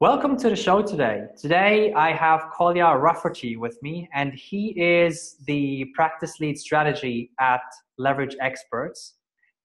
Welcome 0.00 0.38
to 0.38 0.48
the 0.48 0.56
show 0.56 0.80
today. 0.80 1.24
Today 1.36 1.92
I 1.92 2.12
have 2.12 2.48
Kolya 2.54 2.96
Rafferty 2.96 3.58
with 3.58 3.76
me, 3.82 4.08
and 4.14 4.32
he 4.32 4.68
is 4.68 5.36
the 5.46 5.84
practice 5.94 6.40
lead 6.40 6.58
strategy 6.58 7.32
at 7.38 7.60
Leverage 7.98 8.34
Experts. 8.40 9.16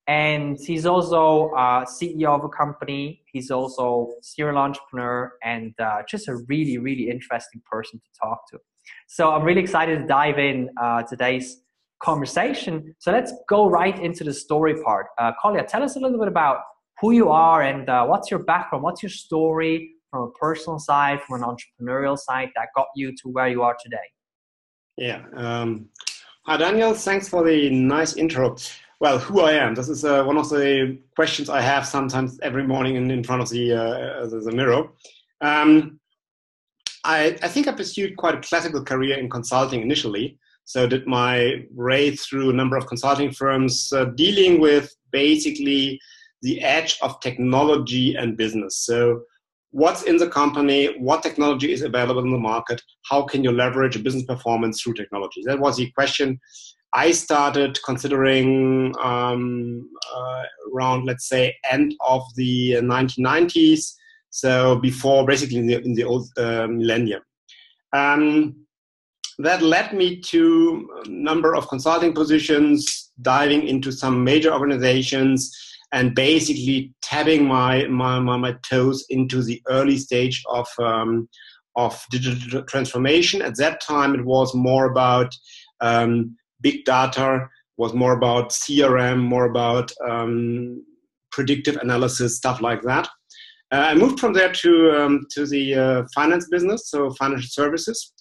And 0.08 0.60
he's 0.60 0.86
also 0.86 1.52
uh, 1.52 1.86
CEO 1.86 2.38
of 2.38 2.44
a 2.44 2.50
company. 2.50 3.22
He's 3.32 3.50
also 3.50 4.12
serial 4.22 4.58
entrepreneur 4.58 5.32
and 5.42 5.74
uh, 5.80 6.02
just 6.06 6.28
a 6.28 6.36
really, 6.50 6.80
really 6.80 7.10
interesting 7.10 7.62
person 7.66 8.02
to 8.02 8.20
talk 8.22 8.42
to. 8.52 8.60
So 9.08 9.32
I'm 9.32 9.44
really 9.44 9.62
excited 9.62 10.02
to 10.02 10.06
dive 10.06 10.38
in 10.38 10.70
uh, 10.84 11.04
today's 11.04 11.62
conversation. 12.04 12.94
So 13.00 13.14
let's 13.14 13.32
go 13.48 13.70
right 13.70 13.98
into 13.98 14.26
the 14.26 14.34
story 14.34 14.84
part. 14.84 15.08
Uh, 15.18 15.32
Kolya, 15.42 15.64
tell 15.64 15.82
us 15.82 15.96
a 15.96 16.00
little 16.02 16.20
bit 16.20 16.28
about 16.28 16.58
who 17.00 17.12
you 17.12 17.30
are 17.30 17.62
and 17.62 17.90
uh, 17.90 18.06
what's 18.06 18.30
your 18.30 18.42
background, 18.42 18.84
what's 18.84 19.02
your 19.02 19.10
story, 19.10 19.95
from 20.16 20.30
a 20.30 20.32
personal 20.32 20.80
side, 20.80 21.22
from 21.22 21.44
an 21.44 21.50
entrepreneurial 21.50 22.18
side 22.18 22.50
that 22.56 22.70
got 22.74 22.88
you 22.96 23.12
to 23.12 23.28
where 23.30 23.50
you 23.50 23.64
are 23.64 23.76
today? 23.84 23.98
Yeah. 24.96 25.24
Um, 25.36 25.90
hi, 26.46 26.56
Daniel. 26.56 26.94
Thanks 26.94 27.28
for 27.28 27.44
the 27.44 27.70
nice 27.70 28.16
intro. 28.16 28.56
Well, 29.02 29.20
who 29.20 29.42
I 29.42 29.52
am. 29.54 29.76
This 29.76 29.90
is 29.90 30.06
uh, 30.06 30.24
one 30.24 30.38
of 30.38 30.50
the 30.50 30.98
questions 31.18 31.50
I 31.50 31.60
have 31.60 31.86
sometimes 31.86 32.40
every 32.42 32.66
morning 32.66 32.96
in, 32.96 33.12
in 33.12 33.26
front 33.26 33.42
of 33.42 33.50
the, 33.50 33.74
uh, 33.74 34.28
the, 34.28 34.54
mirror. 34.54 34.88
Um, 35.42 36.00
I, 37.04 37.38
I 37.44 37.50
think 37.50 37.68
I 37.68 37.74
pursued 37.74 38.16
quite 38.16 38.36
a 38.36 38.40
classical 38.40 38.86
career 38.86 39.18
in 39.18 39.30
consulting 39.30 39.82
initially. 39.82 40.40
So 40.64 40.88
did 40.88 41.06
my 41.08 41.66
way 41.72 42.16
through 42.16 42.52
a 42.52 42.54
number 42.54 42.78
of 42.78 42.88
consulting 42.88 43.34
firms 43.34 43.92
uh, 43.92 44.06
dealing 44.06 44.62
with 44.62 44.96
basically 45.12 46.00
the 46.42 46.62
edge 46.62 46.98
of 47.02 47.20
technology 47.20 48.16
and 48.16 48.38
business. 48.38 48.78
So 48.78 49.24
what's 49.76 50.04
in 50.04 50.16
the 50.16 50.30
company, 50.30 50.86
what 51.00 51.22
technology 51.22 51.74
is 51.74 51.82
available 51.82 52.24
in 52.24 52.32
the 52.32 52.38
market, 52.38 52.82
how 53.10 53.22
can 53.22 53.44
you 53.44 53.52
leverage 53.52 54.02
business 54.02 54.24
performance 54.24 54.82
through 54.82 54.94
technology? 54.94 55.42
That 55.44 55.60
was 55.60 55.76
the 55.76 55.92
question 55.92 56.40
I 56.94 57.12
started 57.12 57.78
considering 57.84 58.96
um, 59.04 59.90
uh, 60.16 60.44
around, 60.74 61.04
let's 61.04 61.28
say, 61.28 61.54
end 61.70 61.94
of 62.08 62.22
the 62.38 62.76
1990s, 62.76 63.96
so 64.30 64.78
before 64.78 65.26
basically 65.26 65.58
in 65.58 65.68
the, 65.68 65.84
in 65.84 65.94
the 65.94 66.06
old 66.06 66.30
uh, 66.38 66.68
millennium. 66.68 67.22
Um, 67.92 68.56
that 69.40 69.62
led 69.62 69.92
me 69.92 70.22
to 70.22 70.90
a 71.04 71.10
number 71.10 71.54
of 71.54 71.68
consulting 71.68 72.14
positions, 72.14 73.12
diving 73.22 73.68
into 73.68 73.92
some 73.92 74.24
major 74.24 74.54
organizations, 74.54 75.54
and 75.94 76.16
basically 76.16 76.94
tapping 77.02 77.46
my, 77.46 77.88
my, 77.88 78.20
my, 78.20 78.38
my 78.38 78.56
toes 78.68 79.06
into 79.10 79.42
the 79.42 79.62
early 79.70 79.98
stage 79.98 80.44
of, 80.50 80.68
um, 80.80 81.30
of 81.76 82.04
digital 82.12 82.64
transformation. 82.64 83.42
At 83.42 83.58
that 83.58 83.82
time, 83.82 84.16
it 84.16 84.26
was 84.26 84.54
more 84.56 84.86
about 84.86 85.34
um, 85.82 86.36
big 86.62 86.86
data, 86.86 87.48
was 87.78 87.94
more 87.94 88.14
about 88.14 88.50
CRM, 88.50 89.20
more 89.20 89.46
about 89.46 89.92
um, 90.08 90.84
predictive 91.32 91.78
analysis, 91.78 92.38
stuff 92.38 92.62
like 92.62 92.82
that. 92.84 93.08
Uh, 93.72 93.88
I 93.90 93.94
moved 93.96 94.20
from 94.20 94.34
there 94.34 94.52
to, 94.52 94.92
um, 94.92 95.26
to 95.32 95.46
the 95.46 95.76
uh, 95.76 96.04
finance 96.14 96.48
business, 96.50 96.90
so 96.90 97.12
financial 97.12 97.50
services. 97.50 98.14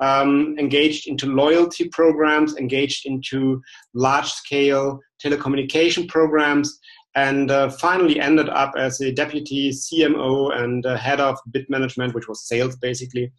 Um, 0.00 0.56
engaged 0.58 1.08
into 1.08 1.26
loyalty 1.26 1.88
programs, 1.88 2.58
engaged 2.58 3.06
into 3.06 3.62
large 3.94 4.30
scale 4.30 5.00
telecommunication 5.24 6.06
programs, 6.08 6.78
and 7.16 7.50
uh, 7.50 7.70
finally 7.70 8.20
ended 8.20 8.50
up 8.50 8.74
as 8.76 9.00
a 9.00 9.10
deputy 9.10 9.70
CMO 9.70 10.54
and 10.54 10.84
uh, 10.84 10.96
head 10.96 11.18
of 11.18 11.38
bid 11.50 11.68
management, 11.70 12.14
which 12.14 12.28
was 12.28 12.46
sales 12.46 12.76
basically, 12.76 13.32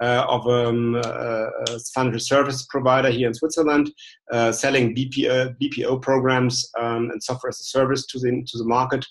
uh, 0.00 0.24
of 0.28 0.46
um, 0.46 0.94
a 1.04 1.50
financial 1.92 2.20
service 2.20 2.64
provider 2.70 3.10
here 3.10 3.26
in 3.26 3.34
Switzerland, 3.34 3.90
uh, 4.32 4.52
selling 4.52 4.94
BPO, 4.94 5.56
BPO 5.60 6.00
programs 6.00 6.68
um, 6.80 7.10
and 7.10 7.22
software 7.22 7.48
as 7.48 7.60
a 7.60 7.64
service 7.64 8.06
to 8.06 8.18
the, 8.20 8.30
to 8.46 8.58
the 8.58 8.64
market. 8.64 9.04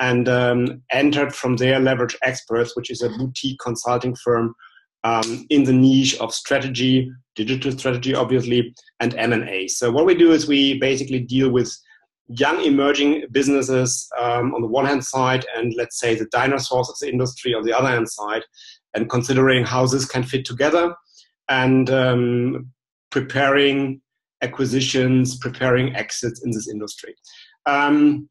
And 0.00 0.28
um, 0.28 0.82
entered 0.92 1.34
from 1.34 1.56
there 1.56 1.78
Leverage 1.78 2.16
Experts, 2.22 2.74
which 2.74 2.90
is 2.90 3.02
a 3.02 3.10
boutique 3.10 3.58
consulting 3.60 4.16
firm 4.16 4.54
um, 5.04 5.46
in 5.50 5.64
the 5.64 5.72
niche 5.72 6.18
of 6.18 6.34
strategy, 6.34 7.10
digital 7.36 7.72
strategy, 7.72 8.14
obviously, 8.14 8.74
and 9.00 9.14
M&A. 9.14 9.68
So 9.68 9.92
what 9.92 10.06
we 10.06 10.14
do 10.14 10.32
is 10.32 10.48
we 10.48 10.78
basically 10.78 11.20
deal 11.20 11.50
with 11.50 11.70
young 12.32 12.60
emerging 12.60 13.24
businesses 13.32 14.08
um, 14.18 14.54
on 14.54 14.60
the 14.60 14.68
one 14.68 14.86
hand 14.86 15.04
side 15.04 15.44
and 15.56 15.74
let's 15.74 15.98
say 15.98 16.14
the 16.14 16.26
dinosaurs 16.26 16.88
of 16.88 16.96
the 17.00 17.08
industry 17.08 17.54
on 17.54 17.64
the 17.64 17.76
other 17.76 17.88
hand 17.88 18.08
side 18.08 18.42
and 18.94 19.10
considering 19.10 19.64
how 19.64 19.86
this 19.86 20.04
can 20.04 20.22
fit 20.22 20.44
together 20.44 20.94
and 21.48 21.90
um, 21.90 22.70
preparing 23.10 24.00
acquisitions 24.42 25.36
preparing 25.36 25.94
exits 25.96 26.42
in 26.44 26.50
this 26.50 26.68
industry. 26.68 27.14
Um, 27.66 28.28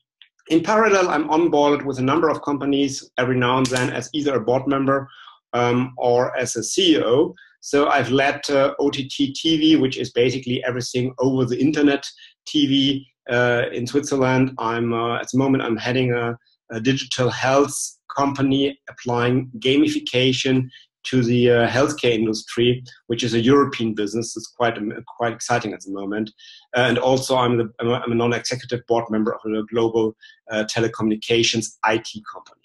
in 0.49 0.63
parallel 0.63 1.09
i'm 1.09 1.29
on 1.29 1.49
board 1.49 1.85
with 1.85 1.99
a 1.99 2.03
number 2.03 2.29
of 2.29 2.41
companies 2.41 3.09
every 3.17 3.37
now 3.37 3.57
and 3.57 3.67
then 3.67 3.89
as 3.91 4.09
either 4.13 4.35
a 4.35 4.41
board 4.41 4.67
member 4.67 5.07
um, 5.53 5.93
or 5.97 6.35
as 6.37 6.55
a 6.55 6.61
ceo 6.61 7.33
so 7.61 7.87
i've 7.89 8.09
led 8.09 8.41
uh, 8.49 8.73
ott 8.79 8.95
tv 8.95 9.79
which 9.79 9.97
is 9.97 10.11
basically 10.11 10.63
everything 10.63 11.13
over 11.19 11.45
the 11.45 11.59
internet 11.59 12.05
tv 12.47 13.05
in 13.29 13.87
Switzerland. 13.87 14.53
I'm 14.57 14.93
uh, 14.93 15.17
at 15.19 15.29
the 15.31 15.37
moment 15.37 15.63
I'm 15.63 15.77
heading 15.77 16.13
a, 16.13 16.37
a, 16.71 16.79
digital 16.79 17.29
health 17.29 17.75
company 18.15 18.79
applying 18.89 19.51
gamification 19.59 20.69
to 21.03 21.23
the 21.23 21.49
uh, 21.49 21.67
healthcare 21.67 22.13
industry, 22.13 22.83
which 23.07 23.23
is 23.23 23.33
a 23.33 23.39
European 23.39 23.93
business. 23.93 24.35
It's 24.35 24.47
quite 24.47 24.77
um, 24.77 24.91
quite 25.17 25.33
exciting 25.33 25.73
at 25.73 25.81
the 25.81 25.91
moment. 25.91 26.31
and 26.75 26.97
also, 26.97 27.37
I'm, 27.37 27.57
the, 27.57 27.71
I'm, 27.79 27.87
a, 27.87 27.93
I'm 27.93 28.11
a 28.11 28.15
non-executive 28.15 28.85
board 28.87 29.05
member 29.09 29.33
of 29.33 29.41
a 29.45 29.63
global 29.63 30.15
uh, 30.51 30.65
telecommunications 30.65 31.77
IT 31.87 32.09
company. 32.31 32.59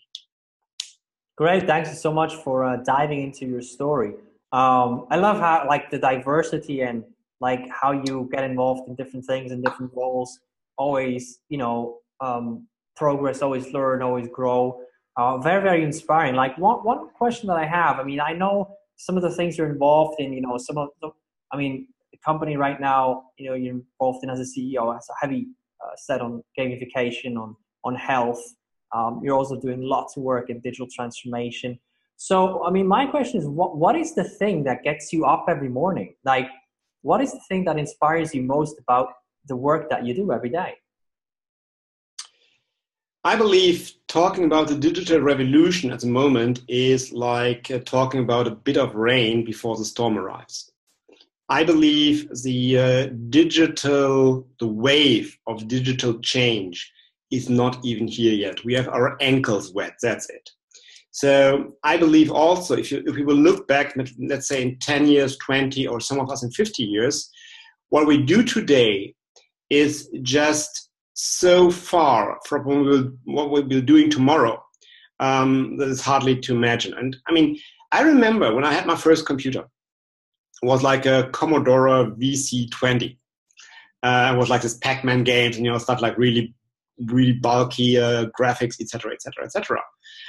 Great, 1.37 1.67
thanks 1.67 2.01
so 2.01 2.13
much 2.13 2.35
for 2.37 2.65
uh, 2.65 2.77
diving 2.77 3.23
into 3.23 3.45
your 3.47 3.63
story. 3.63 4.15
Um, 4.53 5.07
I 5.11 5.17
love 5.17 5.41
how 5.41 5.67
like 5.69 5.91
the 5.91 5.99
diversity 5.99 6.83
and 6.83 7.03
like 7.49 7.65
how 7.81 7.93
you 8.07 8.15
get 8.33 8.43
involved 8.51 8.89
in 8.89 8.95
different 8.95 9.25
things 9.27 9.53
and 9.53 9.63
different 9.63 9.93
roles 9.95 10.31
always, 10.79 11.41
you 11.51 11.59
know, 11.59 11.99
um, 12.27 12.67
progress, 12.97 13.43
always 13.43 13.67
learn, 13.77 14.01
always 14.03 14.29
grow. 14.29 14.81
Uh, 15.19 15.37
very, 15.39 15.63
very 15.63 15.83
inspiring. 15.85 16.35
Like 16.35 16.57
one, 16.57 16.79
one 16.93 17.11
question 17.11 17.47
that 17.49 17.59
I 17.65 17.67
have, 17.67 18.01
I 18.01 18.05
mean, 18.11 18.19
I 18.19 18.33
know 18.33 18.55
some 18.97 19.17
of 19.19 19.23
the 19.23 19.31
things 19.31 19.59
you're 19.59 19.71
involved 19.71 20.17
in, 20.23 20.33
you 20.33 20.41
know, 20.41 20.57
some 20.57 20.79
of 20.79 20.89
the, 21.03 21.11
I 21.53 21.57
mean, 21.57 21.87
the 22.13 22.19
company 22.25 22.57
right 22.57 22.81
now, 22.81 23.25
you 23.37 23.49
know, 23.49 23.55
you're 23.55 23.75
involved 23.75 24.25
in 24.25 24.31
as 24.31 24.41
a 24.41 24.49
CEO 24.53 24.95
has 24.95 25.07
a 25.11 25.17
heavy 25.21 25.49
uh, 25.85 25.95
set 25.97 26.21
on 26.23 26.43
gamification, 26.59 27.37
on, 27.37 27.55
on 27.85 27.95
health. 27.95 28.43
Um, 28.97 29.21
you're 29.23 29.37
also 29.37 29.61
doing 29.61 29.83
lots 29.83 30.17
of 30.17 30.23
work 30.23 30.49
in 30.49 30.61
digital 30.61 30.89
transformation. 30.99 31.79
So, 32.17 32.65
I 32.65 32.71
mean, 32.71 32.87
my 32.87 33.07
question 33.07 33.41
is, 33.41 33.47
what, 33.47 33.77
what 33.77 33.97
is 33.97 34.15
the 34.15 34.25
thing 34.25 34.65
that 34.65 34.83
gets 34.83 35.13
you 35.13 35.27
up 35.27 35.45
every 35.49 35.69
morning? 35.69 36.15
Like, 36.25 36.49
what 37.05 37.21
is 37.21 37.33
the 37.33 37.41
thing 37.49 37.65
that 37.67 37.79
inspires 37.79 38.35
you 38.35 38.43
most 38.43 38.79
about 38.79 39.09
the 39.47 39.55
work 39.55 39.91
that 39.91 40.07
you 40.07 40.15
do 40.15 40.33
every 40.33 40.49
day? 40.49 40.75
I 43.23 43.37
believe 43.37 43.93
talking 44.09 44.45
about 44.45 44.69
the 44.69 44.77
digital 44.77 45.21
revolution 45.21 45.93
at 45.93 46.01
the 46.01 46.07
moment 46.07 46.63
is 46.67 47.13
like 47.13 47.71
uh, 47.71 47.81
talking 47.81 48.21
about 48.21 48.47
a 48.47 48.55
bit 48.69 48.79
of 48.79 48.95
rain 48.95 49.45
before 49.45 49.77
the 49.77 49.85
storm 49.85 50.17
arrives. 50.17 50.73
I 51.51 51.63
believe 51.63 52.27
the 52.43 52.79
uh, 52.79 53.07
digital, 53.29 54.47
the 54.59 54.67
wave 54.67 55.39
of 55.47 55.69
digital 55.69 56.19
change 56.21 56.91
is 57.31 57.51
not 57.51 57.85
even 57.85 58.09
here 58.09 58.33
yet. 58.33 58.65
We 58.65 58.73
have 58.75 58.89
our 58.89 59.19
ankles 59.21 59.75
wet, 59.75 59.97
that's 60.01 60.31
it. 60.31 60.51
So 61.15 61.75
I 61.85 61.97
believe 61.97 62.33
also 62.33 62.75
if, 62.75 62.91
you, 62.91 63.01
if 63.07 63.15
we 63.15 63.23
will 63.23 63.37
look 63.37 63.69
back, 63.69 63.97
let's 64.19 64.49
say 64.49 64.61
in 64.63 64.77
10 64.81 65.07
years, 65.07 65.37
20, 65.39 65.87
or 65.87 66.01
some 66.01 66.19
of 66.19 66.29
us 66.29 66.43
in 66.43 66.51
50 66.51 66.83
years, 66.83 67.31
what 67.91 68.09
we 68.09 68.21
do 68.21 68.43
today 68.43 69.15
is 69.71 70.11
just 70.23 70.91
so 71.13 71.71
far 71.71 72.41
from 72.47 72.65
what 72.65 72.85
we'll, 72.85 73.13
what 73.27 73.51
we'll 73.51 73.63
be 73.63 73.81
doing 73.81 74.11
tomorrow 74.11 74.61
um, 75.21 75.77
that 75.77 75.89
it's 75.89 76.01
hardly 76.01 76.41
to 76.41 76.53
imagine. 76.53 76.95
And 76.95 77.17
I 77.29 77.33
mean, 77.33 77.61
I 77.93 78.03
remember 78.03 78.53
when 78.53 78.65
I 78.65 78.73
had 78.73 78.85
my 78.85 78.97
first 78.97 79.25
computer, 79.25 79.61
it 79.61 80.67
was 80.67 80.83
like 80.83 81.07
a 81.07 81.29
Commodore 81.31 82.11
VC20. 82.11 83.17
Uh, 84.03 84.33
it 84.35 84.37
was 84.37 84.51
like 84.51 84.63
this 84.63 84.79
Pac-Man 84.79 85.23
games 85.23 85.57
and 85.57 85.65
you 85.65 85.71
know 85.71 85.79
stuff 85.79 86.03
like 86.03 86.19
really, 86.19 86.53
really 87.07 87.33
bulky 87.33 87.99
uh, 87.99 88.27
graphics, 88.39 88.81
etc., 88.81 89.13
etc., 89.13 89.45
etc. 89.45 89.79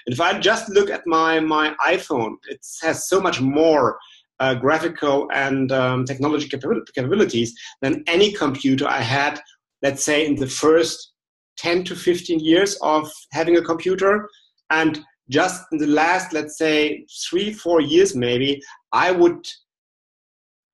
And 0.05 0.13
if 0.13 0.21
I 0.21 0.39
just 0.39 0.69
look 0.69 0.89
at 0.89 1.05
my 1.05 1.39
my 1.39 1.75
iPhone, 1.85 2.35
it 2.47 2.65
has 2.81 3.07
so 3.07 3.19
much 3.21 3.41
more 3.41 3.97
uh, 4.39 4.53
graphical 4.55 5.27
and 5.33 5.71
um, 5.71 6.05
technology 6.05 6.47
capabilities 6.47 7.53
than 7.81 8.03
any 8.07 8.33
computer 8.33 8.87
I 8.87 8.99
had, 8.99 9.39
let's 9.81 10.03
say, 10.03 10.25
in 10.25 10.35
the 10.35 10.47
first 10.47 11.13
10 11.57 11.83
to 11.85 11.95
15 11.95 12.39
years 12.39 12.77
of 12.81 13.11
having 13.31 13.57
a 13.57 13.61
computer. 13.61 14.29
And 14.69 15.01
just 15.29 15.63
in 15.71 15.77
the 15.77 15.87
last, 15.87 16.33
let's 16.33 16.57
say, 16.57 17.05
three, 17.29 17.53
four 17.53 17.81
years, 17.81 18.15
maybe, 18.15 18.61
I 18.91 19.11
would 19.11 19.47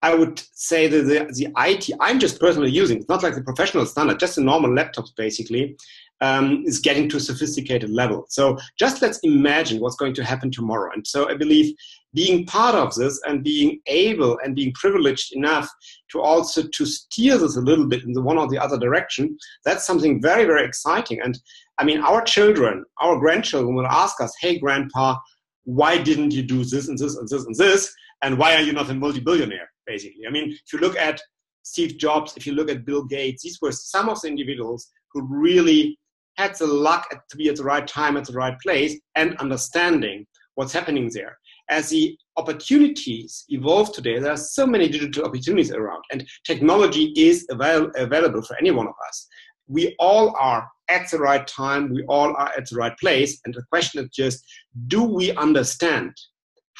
I 0.01 0.15
would 0.15 0.41
say 0.53 0.87
that 0.87 1.03
the, 1.03 1.31
the 1.33 1.53
IT 1.57 1.89
I'm 1.99 2.19
just 2.19 2.39
personally 2.39 2.71
using, 2.71 2.97
it's 2.97 3.09
not 3.09 3.23
like 3.23 3.35
the 3.35 3.43
professional 3.43 3.85
standard, 3.85 4.19
just 4.19 4.35
the 4.35 4.41
normal 4.41 4.71
laptops 4.71 5.15
basically, 5.15 5.77
um, 6.21 6.63
is 6.65 6.79
getting 6.79 7.09
to 7.09 7.17
a 7.17 7.19
sophisticated 7.19 7.89
level. 7.89 8.25
So 8.29 8.57
just 8.77 9.01
let's 9.01 9.19
imagine 9.19 9.79
what's 9.79 9.95
going 9.95 10.13
to 10.15 10.23
happen 10.23 10.51
tomorrow. 10.51 10.91
And 10.93 11.05
so 11.05 11.29
I 11.29 11.35
believe 11.35 11.75
being 12.13 12.45
part 12.45 12.75
of 12.75 12.93
this 12.95 13.19
and 13.25 13.43
being 13.43 13.79
able 13.87 14.37
and 14.43 14.55
being 14.55 14.73
privileged 14.73 15.33
enough 15.33 15.69
to 16.11 16.21
also 16.21 16.67
to 16.67 16.85
steer 16.85 17.37
this 17.37 17.57
a 17.57 17.61
little 17.61 17.87
bit 17.87 18.03
in 18.03 18.13
the 18.13 18.21
one 18.21 18.37
or 18.37 18.47
the 18.47 18.59
other 18.59 18.77
direction, 18.77 19.37
that's 19.65 19.85
something 19.85 20.21
very, 20.21 20.45
very 20.45 20.65
exciting. 20.65 21.21
And 21.21 21.39
I 21.77 21.83
mean, 21.83 22.01
our 22.01 22.21
children, 22.21 22.85
our 23.01 23.17
grandchildren 23.17 23.75
will 23.75 23.87
ask 23.87 24.21
us, 24.21 24.33
hey, 24.41 24.59
grandpa, 24.59 25.17
why 25.63 25.97
didn't 25.97 26.31
you 26.31 26.43
do 26.43 26.63
this 26.63 26.87
and 26.87 26.97
this 26.97 27.15
and 27.15 27.27
this 27.29 27.45
and 27.45 27.55
this? 27.55 27.93
And 28.23 28.37
why 28.37 28.55
are 28.55 28.61
you 28.61 28.73
not 28.73 28.89
a 28.89 28.93
multi-billionaire, 28.93 29.69
basically? 29.87 30.27
I 30.27 30.31
mean, 30.31 30.51
if 30.51 30.73
you 30.73 30.79
look 30.79 30.97
at 30.97 31.19
Steve 31.63 31.97
Jobs, 31.97 32.33
if 32.37 32.45
you 32.45 32.53
look 32.53 32.69
at 32.69 32.85
Bill 32.85 33.03
Gates, 33.03 33.43
these 33.43 33.59
were 33.61 33.71
some 33.71 34.09
of 34.09 34.21
the 34.21 34.27
individuals 34.27 34.91
who 35.13 35.27
really 35.27 35.97
had 36.37 36.55
the 36.57 36.67
luck 36.67 37.07
to 37.29 37.37
be 37.37 37.49
at 37.49 37.55
the 37.57 37.63
right 37.63 37.85
time 37.87 38.17
at 38.17 38.25
the 38.25 38.33
right 38.33 38.57
place 38.61 38.99
and 39.15 39.35
understanding 39.37 40.25
what's 40.55 40.73
happening 40.73 41.09
there. 41.13 41.37
As 41.69 41.89
the 41.89 42.17
opportunities 42.37 43.45
evolve 43.49 43.93
today, 43.93 44.19
there 44.19 44.31
are 44.31 44.37
so 44.37 44.65
many 44.65 44.87
digital 44.89 45.25
opportunities 45.25 45.71
around, 45.71 46.03
and 46.11 46.27
technology 46.45 47.13
is 47.15 47.45
avail- 47.49 47.91
available 47.95 48.41
for 48.41 48.57
any 48.57 48.71
one 48.71 48.87
of 48.87 48.93
us. 49.07 49.27
We 49.67 49.95
all 49.99 50.35
are 50.39 50.67
at 50.89 51.09
the 51.09 51.19
right 51.19 51.45
time, 51.47 51.93
we 51.93 52.03
all 52.09 52.35
are 52.35 52.51
at 52.57 52.69
the 52.69 52.75
right 52.75 52.97
place, 52.97 53.39
and 53.45 53.53
the 53.53 53.63
question 53.69 54.03
is 54.03 54.09
just 54.09 54.43
do 54.87 55.03
we 55.03 55.33
understand 55.35 56.13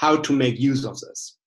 how 0.02 0.18
to 0.18 0.34
make 0.34 0.60
use 0.60 0.84
of 0.84 1.00
this? 1.00 1.38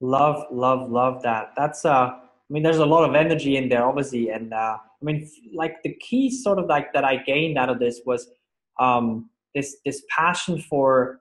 Love, 0.00 0.38
love, 0.50 0.90
love 0.90 1.22
that. 1.22 1.52
That's 1.56 1.84
uh 1.84 2.10
I 2.48 2.54
mean, 2.54 2.62
there's 2.62 2.78
a 2.78 2.86
lot 2.86 3.06
of 3.08 3.14
energy 3.14 3.58
in 3.58 3.68
there, 3.68 3.84
obviously, 3.84 4.30
and 4.30 4.54
uh, 4.54 4.78
I 4.80 5.04
mean, 5.04 5.28
like 5.54 5.82
the 5.82 5.94
key 5.96 6.30
sort 6.30 6.58
of 6.58 6.64
like 6.64 6.94
that 6.94 7.04
I 7.04 7.16
gained 7.16 7.58
out 7.58 7.68
of 7.68 7.78
this 7.78 8.00
was 8.06 8.26
um, 8.80 9.28
this 9.54 9.76
this 9.84 10.02
passion 10.08 10.58
for 10.62 11.20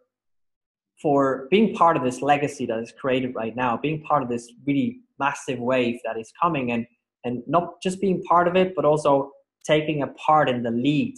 for 1.01 1.47
being 1.51 1.75
part 1.75 1.97
of 1.97 2.03
this 2.03 2.21
legacy 2.21 2.65
that 2.67 2.79
is 2.79 2.93
created 2.93 3.35
right 3.35 3.55
now, 3.57 3.75
being 3.75 4.01
part 4.03 4.23
of 4.23 4.29
this 4.29 4.49
really 4.65 5.01
massive 5.19 5.59
wave 5.59 5.99
that 6.05 6.17
is 6.17 6.31
coming, 6.41 6.71
and 6.71 6.87
and 7.25 7.43
not 7.45 7.81
just 7.83 7.99
being 7.99 8.23
part 8.23 8.47
of 8.47 8.55
it, 8.55 8.73
but 8.73 8.85
also 8.85 9.31
taking 9.65 10.03
a 10.03 10.07
part 10.07 10.47
in 10.47 10.63
the 10.63 10.71
lead 10.71 11.15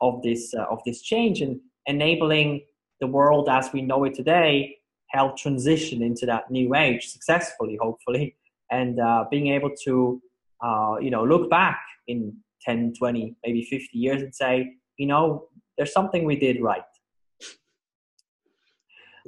of 0.00 0.20
this 0.24 0.52
uh, 0.54 0.64
of 0.64 0.80
this 0.84 1.02
change 1.02 1.40
and 1.40 1.60
enabling 1.86 2.62
the 3.04 3.10
world 3.18 3.48
as 3.58 3.64
we 3.74 3.80
know 3.90 4.00
it 4.08 4.14
today 4.14 4.76
help 5.16 5.36
transition 5.36 5.98
into 6.02 6.24
that 6.24 6.50
new 6.50 6.74
age 6.74 7.02
successfully, 7.14 7.76
hopefully 7.86 8.34
and 8.72 8.98
uh, 8.98 9.24
being 9.30 9.48
able 9.48 9.70
to 9.84 10.20
uh, 10.64 10.96
you 11.00 11.10
know 11.10 11.24
look 11.24 11.48
back 11.48 11.80
in 12.08 12.34
10 12.62 12.94
20 12.98 13.36
maybe 13.44 13.62
50 13.62 13.98
years 13.98 14.22
and 14.22 14.34
say 14.34 14.72
you 14.96 15.06
know 15.06 15.48
there's 15.76 15.92
something 15.92 16.24
we 16.24 16.36
did 16.36 16.60
right. 16.60 16.82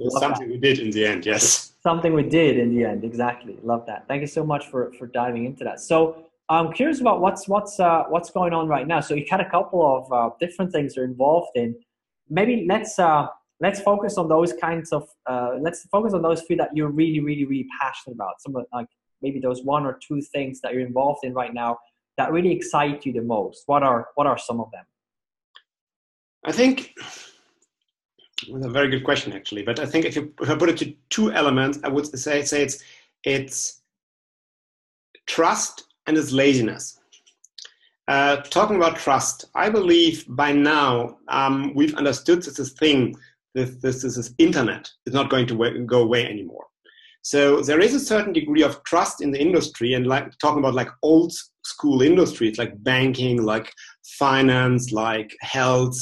Something 0.09 0.49
that. 0.49 0.55
we 0.55 0.59
did 0.59 0.79
in 0.81 0.91
the 0.91 1.07
end 1.07 1.25
yes. 1.25 1.73
Something 1.83 2.15
we 2.15 2.25
did 2.25 2.59
in 2.59 2.75
the 2.75 2.85
end 2.85 3.05
exactly. 3.05 3.57
Love 3.63 3.87
that. 3.87 4.09
Thank 4.09 4.23
you 4.23 4.27
so 4.39 4.45
much 4.45 4.67
for 4.67 4.93
for 4.99 5.07
diving 5.07 5.45
into 5.45 5.63
that. 5.65 5.81
So 5.81 5.99
i'm 6.51 6.71
curious 6.75 7.01
about 7.01 7.23
what's 7.25 7.49
what's 7.49 7.75
uh, 7.81 8.03
what's 8.13 8.31
going 8.31 8.53
on 8.59 8.67
right 8.75 8.87
now. 8.93 9.01
So 9.01 9.15
you 9.15 9.25
had 9.35 9.41
a 9.49 9.51
couple 9.57 9.81
of 9.97 10.13
uh, 10.13 10.31
different 10.45 10.71
things 10.73 10.97
you're 10.97 11.11
involved 11.15 11.53
in. 11.63 11.69
Maybe 12.29 12.67
let's 12.69 12.99
uh, 12.99 13.27
let's 13.65 13.81
focus 13.81 14.19
on 14.19 14.29
those 14.29 14.53
kinds 14.67 14.93
of 14.93 15.09
uh, 15.27 15.53
let's 15.61 15.81
focus 15.97 16.13
on 16.13 16.23
those 16.23 16.43
few 16.43 16.57
that 16.57 16.71
you're 16.77 16.91
really 16.91 17.21
really 17.21 17.45
really 17.45 17.69
passionate 17.81 18.15
about 18.15 18.35
some 18.41 18.55
of 18.57 18.65
like 18.73 18.87
maybe 19.23 19.41
those 19.41 19.65
one 19.65 19.85
or 19.87 19.99
two 20.07 20.21
things 20.35 20.61
that 20.61 20.73
you're 20.73 20.87
involved 20.87 21.21
in 21.25 21.33
right 21.33 21.55
now 21.55 21.79
that 22.19 22.33
really 22.33 22.53
excite 22.53 23.05
you 23.05 23.13
the 23.13 23.23
most? 23.23 23.65
What 23.67 23.83
are 23.83 24.09
what 24.15 24.27
are 24.27 24.39
some 24.39 24.61
of 24.61 24.71
them? 24.71 24.85
I 26.45 26.53
think 26.53 26.93
it's 28.47 28.67
a 28.67 28.71
very 28.71 28.89
good 28.89 29.05
question 29.05 29.33
actually. 29.33 29.63
But 29.63 29.79
I 29.81 29.87
think 29.87 30.05
if 30.05 30.15
you 30.17 30.33
if 30.41 30.51
I 30.51 30.57
put 30.57 30.69
it 30.69 30.77
to 30.79 30.95
two 31.11 31.33
elements, 31.33 31.79
I 31.83 31.89
would 31.89 32.07
say 32.19 32.43
say 32.43 32.63
it's 32.63 32.83
it's 33.25 33.81
trust 35.27 35.85
and 36.07 36.17
it's 36.17 36.33
laziness. 36.33 37.01
Uh, 38.07 38.37
talking 38.37 38.77
about 38.77 38.97
trust, 38.97 39.47
I 39.55 39.71
believe 39.71 40.27
by 40.29 40.53
now 40.53 41.17
um, 41.29 41.73
we've 41.75 41.95
understood 41.95 42.43
this 42.43 42.71
thing, 42.73 43.17
this, 43.55 43.77
this, 43.77 44.03
this 44.03 44.35
internet, 44.39 44.91
is 45.07 45.15
not 45.15 45.31
going 45.31 45.47
to 45.47 45.85
go 45.87 46.03
away 46.03 46.27
anymore. 46.27 46.67
So 47.23 47.63
there 47.63 47.81
is 47.81 47.95
a 47.95 48.01
certain 48.01 48.35
degree 48.35 48.63
of 48.63 48.83
trust 48.85 49.23
in 49.23 49.31
the 49.31 49.41
industry, 49.41 49.95
and 49.95 50.07
like 50.07 50.37
talking 50.39 50.59
about 50.59 50.75
like 50.75 50.91
old 51.03 51.33
school 51.65 52.03
industries 52.03 52.59
like 52.59 52.83
banking, 52.85 53.43
like 53.43 53.73
finance, 54.19 54.93
like 54.93 55.35
health, 55.41 55.97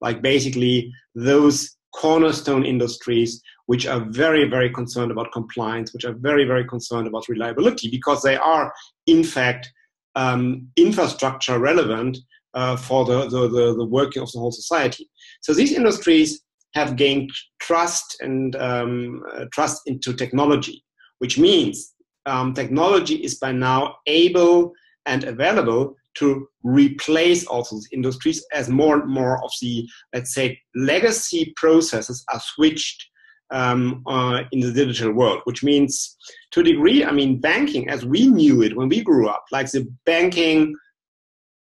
like 0.00 0.22
basically 0.22 0.92
those 1.14 1.76
cornerstone 1.92 2.64
industries 2.64 3.42
which 3.66 3.84
are 3.84 4.06
very 4.10 4.48
very 4.48 4.70
concerned 4.70 5.10
about 5.10 5.32
compliance, 5.32 5.92
which 5.92 6.04
are 6.04 6.14
very 6.14 6.44
very 6.44 6.64
concerned 6.64 7.08
about 7.08 7.28
reliability 7.28 7.90
because 7.90 8.22
they 8.22 8.36
are 8.36 8.72
in 9.06 9.24
fact 9.24 9.72
um, 10.14 10.68
infrastructure 10.76 11.58
relevant 11.58 12.16
uh, 12.54 12.76
for 12.76 13.04
the, 13.04 13.28
the, 13.28 13.48
the, 13.48 13.74
the 13.74 13.84
working 13.84 14.22
of 14.22 14.30
the 14.32 14.38
whole 14.38 14.52
society. 14.52 15.08
So 15.40 15.54
these 15.54 15.72
industries 15.72 16.42
have 16.74 16.96
gained 16.96 17.30
trust 17.60 18.16
and 18.20 18.56
um, 18.56 19.22
uh, 19.34 19.44
trust 19.52 19.82
into 19.86 20.12
technology, 20.14 20.84
which 21.18 21.38
means 21.38 21.94
um, 22.26 22.54
technology 22.54 23.16
is 23.16 23.36
by 23.36 23.52
now 23.52 23.96
able 24.06 24.72
and 25.06 25.24
available 25.24 25.94
to 26.14 26.46
replace 26.62 27.46
also 27.46 27.76
these 27.76 27.88
industries 27.92 28.44
as 28.52 28.68
more 28.68 29.00
and 29.00 29.10
more 29.10 29.42
of 29.44 29.50
the, 29.60 29.88
let's 30.12 30.34
say, 30.34 30.58
legacy 30.74 31.52
processes 31.56 32.24
are 32.32 32.40
switched 32.40 33.06
um, 33.52 34.02
uh, 34.06 34.42
in 34.52 34.60
the 34.60 34.72
digital 34.72 35.12
world, 35.12 35.40
which 35.44 35.62
means 35.64 36.16
to 36.52 36.60
a 36.60 36.64
degree, 36.64 37.04
I 37.04 37.10
mean, 37.10 37.40
banking 37.40 37.88
as 37.88 38.04
we 38.04 38.28
knew 38.28 38.62
it 38.62 38.76
when 38.76 38.88
we 38.88 39.02
grew 39.02 39.28
up, 39.28 39.44
like 39.50 39.70
the 39.70 39.88
banking 40.06 40.74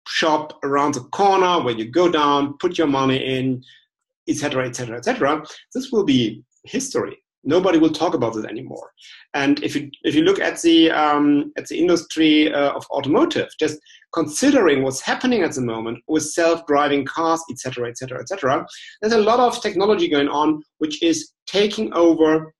shop 0.06 0.58
around 0.64 0.94
the 0.94 1.00
corner 1.00 1.62
where 1.64 1.74
you 1.74 1.90
go 1.90 2.10
down, 2.10 2.56
put 2.58 2.76
your 2.76 2.88
money 2.88 3.16
in, 3.16 3.62
etc., 4.28 4.66
etc., 4.66 4.98
etc. 4.98 5.42
This 5.74 5.90
will 5.92 6.04
be 6.04 6.42
history. 6.64 7.18
Nobody 7.44 7.78
will 7.78 7.90
talk 7.90 8.14
about 8.14 8.34
this 8.34 8.44
anymore. 8.44 8.92
And 9.34 9.62
if 9.64 9.74
you 9.74 9.90
if 10.04 10.14
you 10.14 10.22
look 10.22 10.38
at 10.38 10.60
the 10.62 10.90
um, 10.92 11.52
at 11.56 11.66
the 11.66 11.78
industry 11.78 12.52
uh, 12.52 12.70
of 12.72 12.86
automotive, 12.90 13.48
just 13.58 13.78
considering 14.14 14.82
what's 14.82 15.00
happening 15.00 15.42
at 15.42 15.52
the 15.52 15.60
moment 15.60 15.98
with 16.06 16.24
self-driving 16.24 17.04
cars, 17.06 17.42
etc., 17.50 17.88
etc., 17.88 18.20
etc., 18.20 18.64
there's 19.00 19.14
a 19.14 19.18
lot 19.18 19.40
of 19.40 19.60
technology 19.60 20.08
going 20.08 20.28
on 20.28 20.62
which 20.78 21.02
is 21.02 21.32
taking 21.46 21.92
over 21.94 22.54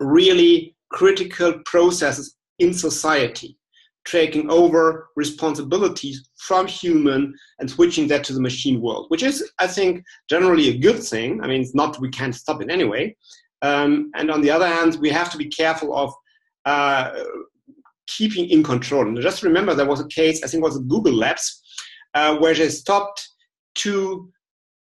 really 0.00 0.76
critical 0.90 1.54
processes 1.64 2.36
in 2.58 2.74
society 2.74 3.56
taking 4.04 4.50
over 4.50 5.08
responsibilities 5.16 6.28
from 6.38 6.66
human 6.66 7.34
and 7.58 7.70
switching 7.70 8.08
that 8.08 8.24
to 8.24 8.32
the 8.32 8.40
machine 8.40 8.80
world, 8.80 9.06
which 9.08 9.22
is, 9.22 9.50
I 9.58 9.66
think, 9.66 10.04
generally 10.28 10.68
a 10.68 10.78
good 10.78 11.02
thing. 11.02 11.40
I 11.42 11.46
mean, 11.46 11.60
it's 11.60 11.74
not 11.74 12.00
we 12.00 12.10
can't 12.10 12.34
stop 12.34 12.62
it 12.62 12.70
anyway. 12.70 13.16
Um, 13.62 14.10
and 14.16 14.30
on 14.30 14.40
the 14.40 14.50
other 14.50 14.66
hand, 14.66 14.96
we 15.00 15.10
have 15.10 15.30
to 15.30 15.38
be 15.38 15.46
careful 15.46 15.96
of 15.96 16.12
uh, 16.64 17.12
keeping 18.06 18.48
in 18.48 18.62
control. 18.62 19.06
And 19.06 19.20
just 19.20 19.42
remember, 19.42 19.74
there 19.74 19.86
was 19.86 20.00
a 20.00 20.08
case, 20.08 20.42
I 20.42 20.48
think 20.48 20.62
it 20.62 20.68
was 20.68 20.78
Google 20.78 21.14
Labs, 21.14 21.62
uh, 22.14 22.36
where 22.36 22.54
they 22.54 22.68
stopped 22.68 23.28
two 23.74 24.32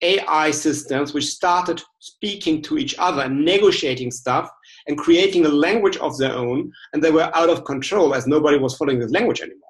AI 0.01 0.51
systems 0.51 1.13
which 1.13 1.25
started 1.25 1.81
speaking 1.99 2.61
to 2.63 2.77
each 2.77 2.95
other 2.99 3.23
and 3.23 3.43
negotiating 3.43 4.11
stuff 4.11 4.49
and 4.87 4.97
creating 4.97 5.45
a 5.45 5.49
language 5.49 5.97
of 5.97 6.17
their 6.17 6.33
own, 6.33 6.71
and 6.93 7.03
they 7.03 7.11
were 7.11 7.29
out 7.35 7.49
of 7.49 7.65
control 7.65 8.13
as 8.13 8.27
nobody 8.27 8.57
was 8.57 8.75
following 8.77 8.99
this 8.99 9.11
language 9.11 9.41
anymore. 9.41 9.61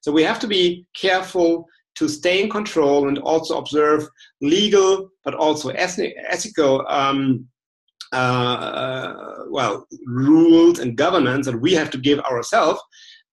So 0.00 0.12
we 0.12 0.22
have 0.22 0.40
to 0.40 0.46
be 0.46 0.86
careful 0.94 1.66
to 1.94 2.08
stay 2.08 2.42
in 2.42 2.48
control 2.48 3.08
and 3.08 3.18
also 3.18 3.58
observe 3.58 4.08
legal 4.40 5.10
but 5.24 5.34
also 5.34 5.68
ethical 5.70 6.84
um, 6.88 7.46
uh, 8.12 9.14
well 9.48 9.86
rules 10.06 10.78
and 10.78 10.96
governance 10.96 11.46
that 11.46 11.60
we 11.60 11.72
have 11.74 11.90
to 11.90 11.98
give 11.98 12.18
ourselves 12.20 12.80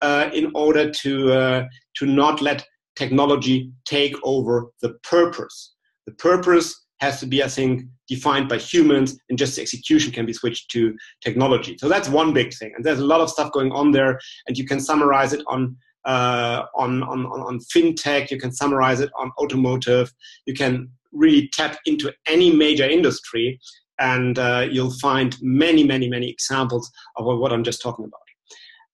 uh, 0.01 0.29
in 0.34 0.51
order 0.55 0.89
to 0.89 1.31
uh, 1.31 1.65
to 1.96 2.05
not 2.05 2.41
let 2.41 2.65
technology 2.96 3.72
take 3.86 4.15
over 4.24 4.67
the 4.81 4.93
purpose. 5.03 5.75
The 6.05 6.13
purpose 6.13 6.88
has 7.00 7.20
to 7.20 7.25
be, 7.25 7.44
I 7.44 7.48
think, 7.48 7.84
defined 8.08 8.50
by 8.50 8.58
humans, 8.58 9.18
and 9.29 9.38
just 9.38 9.56
the 9.56 9.62
execution 9.62 10.12
can 10.12 10.25
be 10.25 10.34
switched 10.34 10.72
to 10.72 10.96
technology. 11.24 11.77
So 11.79 11.88
that's 11.88 12.10
one 12.10 12.34
big 12.34 12.53
thing, 12.53 12.72
and 12.75 12.84
there's 12.84 13.00
a 13.00 13.06
lot 13.06 13.22
of 13.22 13.29
stuff 13.29 13.51
going 13.51 13.72
on 13.72 13.91
there, 13.91 14.20
and 14.48 14.58
you 14.58 14.65
can 14.65 14.79
summarize 14.79 15.34
it 15.34 15.44
on 15.48 15.75
uh, 16.06 16.63
on, 16.75 17.03
on 17.03 17.25
on 17.25 17.60
fintech. 17.74 18.32
You 18.32 18.39
can 18.39 18.51
summarize 18.51 19.00
it 19.00 19.12
on 19.18 19.32
automotive. 19.39 20.12
You 20.46 20.53
can 20.53 20.89
really 21.12 21.50
tap 21.53 21.77
into 21.86 22.13
any 22.27 22.53
major 22.53 22.88
industry, 22.88 23.60
and 24.00 24.39
uh, 24.39 24.68
you'll 24.70 24.98
find 25.00 25.36
many, 25.41 25.84
many, 25.84 26.10
many 26.10 26.29
examples 26.29 26.89
of 27.18 27.25
what 27.25 27.51
I'm 27.51 27.63
just 27.63 27.82
talking 27.82 28.06
about. 28.06 28.22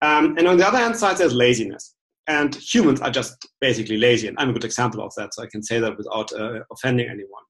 Um, 0.01 0.37
and 0.37 0.47
on 0.47 0.57
the 0.57 0.67
other 0.67 0.77
hand 0.77 0.95
side, 0.95 1.17
there's 1.17 1.33
laziness. 1.33 1.93
And 2.27 2.55
humans 2.55 3.01
are 3.01 3.11
just 3.11 3.47
basically 3.61 3.97
lazy. 3.97 4.27
And 4.27 4.37
I'm 4.39 4.49
a 4.49 4.53
good 4.53 4.63
example 4.63 5.01
of 5.01 5.13
that, 5.15 5.33
so 5.33 5.43
I 5.43 5.47
can 5.47 5.61
say 5.61 5.79
that 5.79 5.95
without 5.95 6.33
uh, 6.33 6.59
offending 6.71 7.07
anyone. 7.07 7.43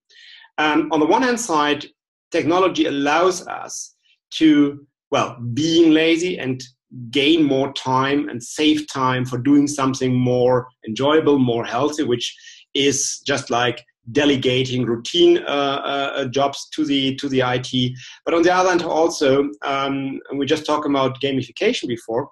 Um, 0.58 0.90
on 0.92 1.00
the 1.00 1.06
one 1.06 1.22
hand 1.22 1.40
side, 1.40 1.86
technology 2.32 2.86
allows 2.86 3.46
us 3.48 3.96
to, 4.32 4.86
well, 5.12 5.38
being 5.54 5.92
lazy 5.92 6.40
and 6.40 6.64
gain 7.10 7.44
more 7.44 7.74
time 7.74 8.30
and 8.30 8.42
save 8.42 8.88
time 8.88 9.26
for 9.26 9.38
doing 9.38 9.68
something 9.68 10.14
more 10.14 10.68
enjoyable, 10.88 11.40
more 11.40 11.66
healthy, 11.66 12.04
which 12.04 12.36
is 12.74 13.22
just 13.26 13.50
like 13.50 13.84
delegating 14.12 14.86
routine 14.86 15.40
uh, 15.40 15.82
uh, 16.22 16.26
jobs 16.26 16.70
to 16.70 16.86
the 16.86 17.16
to 17.16 17.28
the 17.28 17.42
IT. 17.42 17.98
But 18.24 18.34
on 18.34 18.44
the 18.44 18.54
other 18.54 18.70
hand, 18.70 18.84
also, 18.84 19.50
um, 19.64 20.20
we 20.36 20.46
just 20.46 20.66
talked 20.66 20.86
about 20.86 21.22
gamification 21.22 21.88
before. 21.88 22.30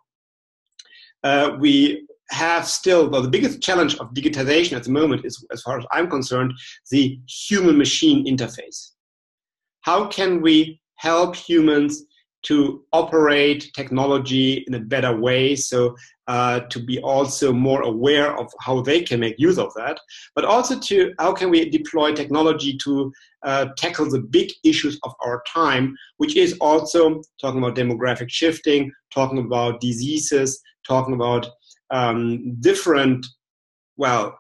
Uh, 1.23 1.55
we 1.59 2.05
have 2.33 2.67
still 2.67 3.09
well 3.09 3.21
the 3.21 3.29
biggest 3.29 3.61
challenge 3.61 3.95
of 3.97 4.13
digitization 4.13 4.75
at 4.75 4.83
the 4.83 4.91
moment 4.91 5.23
is 5.25 5.45
as 5.51 5.61
far 5.61 5.77
as 5.77 5.85
i'm 5.91 6.09
concerned 6.09 6.51
the 6.91 7.19
human 7.27 7.77
machine 7.77 8.25
interface. 8.25 8.91
How 9.81 10.07
can 10.07 10.41
we 10.41 10.81
help 10.95 11.35
humans 11.35 12.03
to 12.43 12.83
operate 12.91 13.71
technology 13.73 14.63
in 14.67 14.73
a 14.73 14.79
better 14.79 15.15
way 15.17 15.55
so 15.55 15.95
uh, 16.27 16.59
to 16.61 16.79
be 16.79 16.99
also 16.99 17.51
more 17.51 17.81
aware 17.83 18.37
of 18.37 18.51
how 18.59 18.81
they 18.81 19.01
can 19.01 19.19
make 19.19 19.35
use 19.37 19.57
of 19.57 19.73
that 19.75 19.97
but 20.35 20.45
also 20.45 20.77
to 20.79 21.13
how 21.19 21.33
can 21.33 21.49
we 21.49 21.69
deploy 21.69 22.13
technology 22.13 22.77
to 22.77 23.11
uh, 23.43 23.67
tackle 23.77 24.09
the 24.09 24.19
big 24.19 24.51
issues 24.63 24.99
of 25.03 25.13
our 25.25 25.41
time 25.47 25.95
which 26.17 26.35
is 26.35 26.57
also 26.59 27.21
talking 27.39 27.59
about 27.61 27.75
demographic 27.75 28.29
shifting 28.29 28.91
talking 29.13 29.39
about 29.39 29.79
diseases 29.81 30.61
talking 30.85 31.13
about 31.13 31.47
um, 31.93 32.55
different, 32.59 33.25
well, 33.95 34.37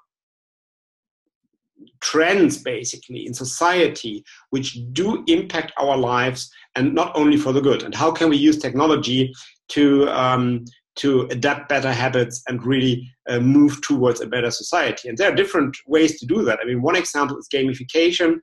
trends 2.01 2.57
basically 2.57 3.25
in 3.25 3.33
society 3.33 4.23
which 4.49 4.77
do 4.91 5.23
impact 5.27 5.71
our 5.77 5.95
lives 5.95 6.51
and 6.75 6.93
not 6.93 7.15
only 7.15 7.37
for 7.37 7.53
the 7.53 7.61
good. 7.61 7.83
And 7.83 7.95
how 7.95 8.11
can 8.11 8.29
we 8.29 8.35
use 8.35 8.57
technology 8.57 9.31
to 9.69 10.09
um, 10.09 10.65
to 10.95 11.21
adapt 11.31 11.69
better 11.69 11.91
habits 11.91 12.43
and 12.47 12.63
really 12.63 13.09
uh, 13.27 13.39
move 13.39 13.81
towards 13.81 14.19
a 14.21 14.27
better 14.27 14.51
society? 14.51 15.07
And 15.07 15.17
there 15.17 15.31
are 15.31 15.35
different 15.35 15.77
ways 15.87 16.19
to 16.19 16.25
do 16.25 16.43
that. 16.43 16.59
I 16.61 16.65
mean 16.65 16.81
one 16.81 16.97
example 16.97 17.37
is 17.37 17.47
gamification 17.53 18.39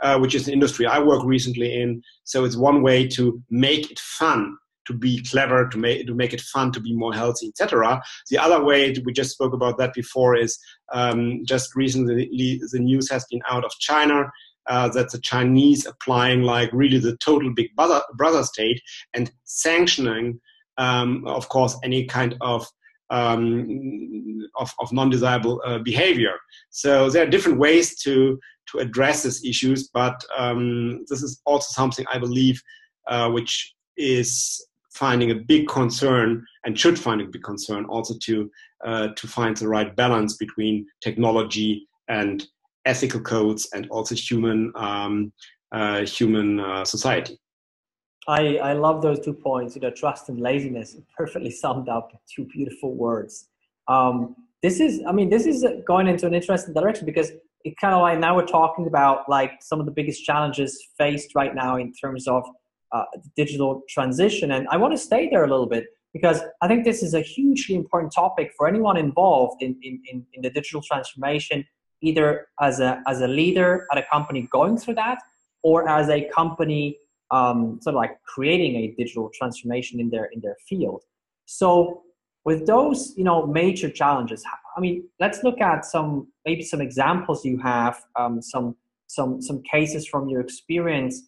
uh, 0.00 0.18
which 0.18 0.34
is 0.34 0.46
an 0.46 0.54
industry 0.54 0.86
i 0.86 0.98
work 0.98 1.24
recently 1.24 1.80
in. 1.80 2.02
So 2.24 2.44
it's 2.44 2.56
one 2.56 2.82
way 2.82 3.06
to 3.08 3.42
make 3.50 3.90
it 3.90 3.98
fun 3.98 4.56
to 4.88 4.94
be 4.94 5.22
clever, 5.22 5.68
to 5.68 5.78
make 5.78 6.06
to 6.06 6.14
make 6.14 6.32
it 6.32 6.40
fun, 6.40 6.72
to 6.72 6.80
be 6.80 6.94
more 6.94 7.14
healthy, 7.14 7.48
etc. 7.48 8.02
The 8.30 8.38
other 8.38 8.64
way 8.64 8.94
we 9.04 9.12
just 9.12 9.30
spoke 9.30 9.52
about 9.52 9.78
that 9.78 9.94
before 9.94 10.34
is 10.34 10.58
um, 10.92 11.44
just 11.44 11.76
recently 11.76 12.60
the 12.72 12.78
news 12.80 13.08
has 13.10 13.24
been 13.30 13.42
out 13.48 13.64
of 13.64 13.72
China. 13.78 14.30
Uh, 14.66 14.86
that 14.86 15.10
the 15.10 15.18
Chinese 15.20 15.86
applying 15.86 16.42
like 16.42 16.68
really 16.74 16.98
the 16.98 17.16
total 17.24 17.50
big 17.54 17.74
brother, 17.74 18.02
brother 18.18 18.42
state 18.42 18.78
and 19.14 19.32
sanctioning, 19.44 20.38
um, 20.76 21.26
of 21.26 21.48
course, 21.48 21.74
any 21.82 22.04
kind 22.04 22.36
of 22.42 22.66
um, 23.08 24.46
of, 24.58 24.70
of, 24.78 24.92
non-desirable 24.92 25.62
uh, 25.64 25.78
behavior. 25.78 26.34
So 26.68 27.08
there 27.08 27.26
are 27.26 27.30
different 27.30 27.58
ways 27.58 27.98
to 28.02 28.38
to 28.72 28.78
address 28.80 29.22
these 29.22 29.42
issues, 29.42 29.88
but 29.88 30.22
um, 30.36 31.02
this 31.08 31.22
is 31.22 31.40
also 31.46 31.68
something 31.72 32.04
I 32.12 32.18
believe 32.18 32.62
uh, 33.08 33.30
which 33.30 33.74
is 33.96 34.64
finding 34.90 35.30
a 35.30 35.34
big 35.34 35.68
concern 35.68 36.44
and 36.64 36.78
should 36.78 36.98
find 36.98 37.20
a 37.20 37.24
big 37.24 37.42
concern 37.42 37.84
also 37.86 38.14
to 38.22 38.50
uh, 38.84 39.08
to 39.16 39.26
find 39.26 39.56
the 39.56 39.68
right 39.68 39.94
balance 39.96 40.36
between 40.36 40.86
technology 41.02 41.88
and 42.08 42.46
ethical 42.84 43.20
codes 43.20 43.68
and 43.74 43.88
also 43.90 44.14
human 44.14 44.72
um, 44.76 45.32
uh, 45.72 46.04
human 46.04 46.60
uh, 46.60 46.84
society. 46.84 47.38
I, 48.26 48.58
I 48.58 48.72
love 48.74 49.00
those 49.00 49.20
two 49.20 49.32
points. 49.32 49.74
You 49.74 49.80
know, 49.80 49.90
trust 49.90 50.28
and 50.28 50.38
laziness 50.38 50.96
perfectly 51.16 51.50
summed 51.50 51.88
up. 51.88 52.12
Two 52.34 52.44
beautiful 52.44 52.94
words. 52.94 53.48
Um, 53.88 54.36
this 54.62 54.80
is, 54.80 55.00
I 55.06 55.12
mean, 55.12 55.30
this 55.30 55.46
is 55.46 55.64
going 55.86 56.08
into 56.08 56.26
an 56.26 56.34
interesting 56.34 56.74
direction 56.74 57.06
because 57.06 57.32
it 57.64 57.74
kind 57.80 57.94
of 57.94 58.02
like 58.02 58.18
now 58.18 58.36
we're 58.36 58.46
talking 58.46 58.86
about 58.86 59.28
like 59.28 59.52
some 59.60 59.80
of 59.80 59.86
the 59.86 59.92
biggest 59.92 60.24
challenges 60.24 60.78
faced 60.98 61.34
right 61.34 61.54
now 61.54 61.76
in 61.76 61.92
terms 61.92 62.28
of 62.28 62.44
uh, 62.92 63.04
digital 63.36 63.82
transition. 63.88 64.52
And 64.52 64.66
I 64.70 64.76
want 64.76 64.92
to 64.92 64.98
stay 64.98 65.28
there 65.28 65.44
a 65.44 65.48
little 65.48 65.66
bit 65.68 65.86
because 66.12 66.40
I 66.62 66.68
think 66.68 66.84
this 66.84 67.02
is 67.02 67.14
a 67.14 67.20
hugely 67.20 67.74
important 67.74 68.12
topic 68.12 68.52
for 68.56 68.66
anyone 68.66 68.96
involved 68.96 69.62
in, 69.62 69.76
in, 69.82 70.00
in, 70.10 70.26
in 70.32 70.42
the 70.42 70.50
digital 70.50 70.82
transformation, 70.82 71.64
either 72.02 72.48
as 72.60 72.80
a, 72.80 73.02
as 73.06 73.20
a 73.20 73.28
leader 73.28 73.86
at 73.92 73.98
a 73.98 74.04
company 74.10 74.48
going 74.50 74.76
through 74.78 74.94
that 74.94 75.18
or 75.62 75.88
as 75.88 76.08
a 76.08 76.28
company 76.34 76.96
um, 77.30 77.78
sort 77.82 77.94
of 77.94 77.98
like 77.98 78.18
creating 78.22 78.76
a 78.76 78.94
digital 78.96 79.30
transformation 79.34 80.00
in 80.00 80.08
their, 80.08 80.26
in 80.26 80.40
their 80.40 80.56
field. 80.66 81.02
So 81.44 82.02
with 82.44 82.66
those, 82.66 83.12
you 83.16 83.24
know, 83.24 83.46
major 83.46 83.90
challenges, 83.90 84.42
I 84.76 84.80
mean, 84.80 85.04
let's 85.20 85.42
look 85.42 85.60
at 85.60 85.84
some, 85.84 86.28
maybe 86.46 86.62
some 86.62 86.80
examples 86.80 87.44
you 87.44 87.58
have, 87.58 88.00
um, 88.16 88.40
some, 88.40 88.76
some, 89.08 89.42
some 89.42 89.62
cases 89.62 90.06
from 90.06 90.28
your 90.28 90.40
experience 90.40 91.22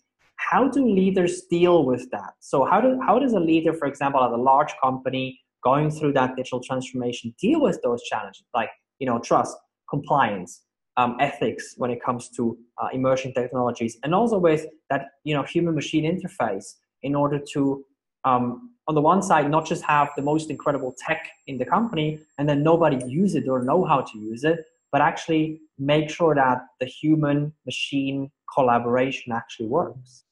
how 0.50 0.68
do 0.68 0.87
leaders 0.87 1.42
deal 1.50 1.85
with 1.85 2.11
that? 2.11 2.32
So 2.40 2.64
how 2.64 2.80
do 2.80 2.99
how 3.06 3.18
does 3.18 3.35
a 3.35 3.40
leader, 3.40 3.73
for 3.75 3.87
example, 3.87 4.23
at 4.25 4.30
a 4.30 4.37
large 4.37 4.73
company 4.82 5.40
going 5.62 5.90
through 5.90 6.14
that 6.14 6.37
digital 6.37 6.61
transformation 6.61 7.35
deal 7.38 7.61
with 7.61 7.78
those 7.82 8.02
challenges 8.04 8.44
like 8.54 8.70
you 8.99 9.06
know 9.06 9.18
trust, 9.18 9.56
compliance, 9.88 10.62
um, 10.97 11.16
ethics 11.20 11.75
when 11.76 11.90
it 11.90 12.02
comes 12.02 12.30
to 12.30 12.56
uh, 12.78 12.88
emerging 12.92 13.35
technologies, 13.35 13.99
and 14.02 14.14
also 14.14 14.38
with 14.38 14.66
that 14.88 15.06
you 15.25 15.35
know 15.35 15.42
human 15.42 15.75
machine 15.75 16.04
interface 16.04 16.75
in 17.02 17.14
order 17.14 17.38
to 17.52 17.85
um, 18.25 18.70
on 18.88 18.94
the 18.94 19.00
one 19.00 19.23
side 19.23 19.50
not 19.50 19.66
just 19.66 19.85
have 19.85 20.11
the 20.16 20.23
most 20.23 20.50
incredible 20.50 20.94
tech 20.99 21.28
in 21.47 21.59
the 21.59 21.64
company 21.64 22.18
and 22.38 22.49
then 22.49 22.62
nobody 22.62 22.99
use 23.06 23.35
it 23.35 23.49
or 23.49 23.62
know 23.62 23.85
how 23.85 24.00
to 24.00 24.18
use 24.18 24.44
it 24.44 24.59
but 24.92 25.00
actually 25.00 25.61
make 25.78 26.11
sure 26.11 26.35
that 26.35 26.59
the 26.80 26.87
human 26.87 27.52
machine 27.64 28.30
collaboration 28.52 29.32
actually 29.32 29.68
works 29.68 30.25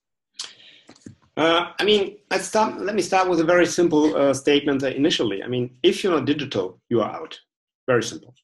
uh, 1.39 1.73
I 1.79 1.85
mean, 1.85 2.19
let's 2.33 2.47
start, 2.49 2.81
let 2.81 2.97
me 2.97 3.03
start 3.03 3.29
with 3.29 3.39
a 3.39 3.45
very 3.45 3.65
simple 3.65 4.15
uh, 4.17 4.35
statement 4.35 4.83
initially. 4.83 5.43
I 5.43 5.47
mean, 5.47 5.77
if 5.85 6.03
you're 6.03 6.13
not 6.13 6.25
digital, 6.25 6.81
you 6.89 7.01
are 7.01 7.11
out. 7.11 7.39
Very 7.87 8.03
simple. 8.03 8.35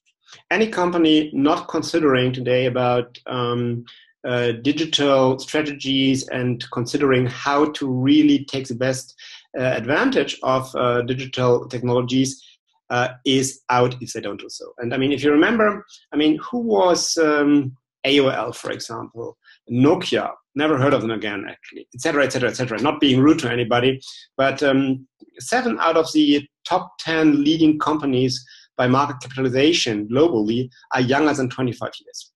Any 0.49 0.67
company 0.67 1.29
not 1.33 1.67
considering 1.67 2.31
today 2.31 2.67
about 2.67 3.17
um, 3.27 3.83
uh, 4.25 4.53
digital 4.63 5.37
strategies 5.39 6.25
and 6.29 6.65
considering 6.71 7.25
how 7.25 7.65
to 7.73 7.91
really 7.91 8.45
take 8.45 8.67
the 8.67 8.75
best 8.75 9.13
uh, 9.59 9.61
advantage 9.61 10.39
of 10.41 10.73
uh, 10.75 11.01
digital 11.01 11.67
technologies 11.67 12.41
uh, 12.89 13.09
is 13.25 13.61
out 13.69 14.01
if 14.01 14.13
they 14.13 14.21
don't 14.21 14.39
do 14.39 14.49
so. 14.49 14.73
And 14.77 14.93
I 14.93 14.97
mean, 14.97 15.11
if 15.11 15.21
you 15.21 15.31
remember, 15.31 15.85
I 16.13 16.15
mean, 16.15 16.39
who 16.49 16.59
was 16.59 17.17
um, 17.17 17.75
AOL, 18.05 18.55
for 18.55 18.71
example, 18.71 19.37
Nokia, 19.69 20.31
never 20.55 20.77
heard 20.77 20.93
of 20.93 21.01
them 21.01 21.11
again, 21.11 21.45
actually, 21.49 21.87
etc., 21.93 22.23
etc., 22.23 22.49
etc. 22.49 22.81
Not 22.81 22.99
being 22.99 23.21
rude 23.21 23.39
to 23.39 23.51
anybody, 23.51 24.01
but 24.37 24.63
um, 24.63 25.07
seven 25.39 25.77
out 25.79 25.97
of 25.97 26.11
the 26.13 26.47
top 26.65 26.97
10 26.99 27.43
leading 27.43 27.77
companies 27.79 28.43
by 28.77 28.87
market 28.87 29.17
capitalization 29.21 30.07
globally 30.07 30.69
are 30.93 31.01
younger 31.01 31.33
than 31.33 31.49
25 31.49 31.91
years. 32.03 32.31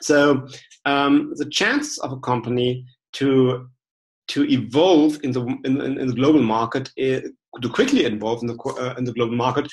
So 0.00 0.46
um, 0.84 1.32
the 1.36 1.48
chances 1.48 1.98
of 1.98 2.12
a 2.12 2.18
company 2.18 2.84
to 3.14 3.68
to 4.26 4.50
evolve 4.50 5.18
in 5.22 5.32
the 5.32 5.42
in, 5.64 5.80
in 5.80 6.06
the 6.06 6.14
global 6.14 6.42
market, 6.42 6.88
uh, 7.00 7.20
to 7.60 7.68
quickly 7.68 8.04
evolve 8.04 8.42
in 8.42 8.48
the 8.48 8.56
uh, 8.80 8.94
in 8.96 9.04
the 9.04 9.12
global 9.12 9.36
market, 9.36 9.70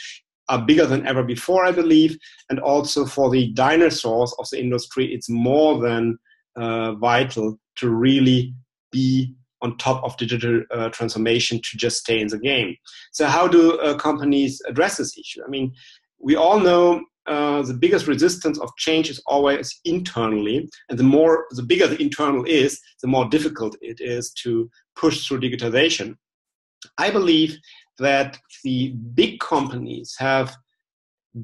are 0.50 0.62
bigger 0.62 0.86
than 0.86 1.06
ever 1.08 1.24
before, 1.24 1.66
I 1.66 1.72
believe. 1.72 2.18
And 2.50 2.60
also 2.60 3.06
for 3.06 3.30
the 3.30 3.52
dinosaurs 3.54 4.34
of 4.40 4.48
the 4.52 4.60
industry, 4.60 5.14
it's 5.14 5.30
more 5.30 5.80
than 5.80 6.18
uh, 6.58 6.94
vital 6.96 7.58
to 7.78 7.90
really 7.90 8.54
be 8.92 9.36
on 9.62 9.78
top 9.78 10.04
of 10.04 10.18
digital 10.18 10.64
uh, 10.72 10.90
transformation 10.90 11.60
to 11.64 11.78
just 11.78 11.98
stay 11.98 12.20
in 12.20 12.28
the 12.28 12.40
game. 12.40 12.76
So, 13.12 13.28
how 13.28 13.48
do 13.48 13.80
uh, 13.80 13.98
companies 13.98 14.62
address 14.68 14.98
this 14.98 15.18
issue? 15.18 15.42
I 15.46 15.50
mean, 15.50 15.74
we 16.20 16.36
all 16.36 16.60
know 16.60 17.04
uh, 17.28 17.62
the 17.62 17.74
biggest 17.74 18.08
resistance 18.08 18.60
of 18.60 18.76
change 18.78 19.10
is 19.10 19.22
always 19.28 19.80
internally, 19.86 20.68
and 20.90 20.98
the 20.98 21.04
more, 21.04 21.46
the 21.52 21.64
bigger 21.64 21.88
the 21.88 22.02
internal 22.02 22.44
is, 22.46 22.80
the 23.02 23.08
more 23.08 23.28
difficult 23.30 23.76
it 23.82 24.02
is 24.02 24.32
to 24.44 24.70
push 24.96 25.28
through 25.28 25.42
digitization. 25.42 26.16
I 26.98 27.12
believe 27.12 27.58
that 28.00 28.40
the 28.64 28.90
big 29.14 29.40
companies 29.40 30.16
have 30.18 30.56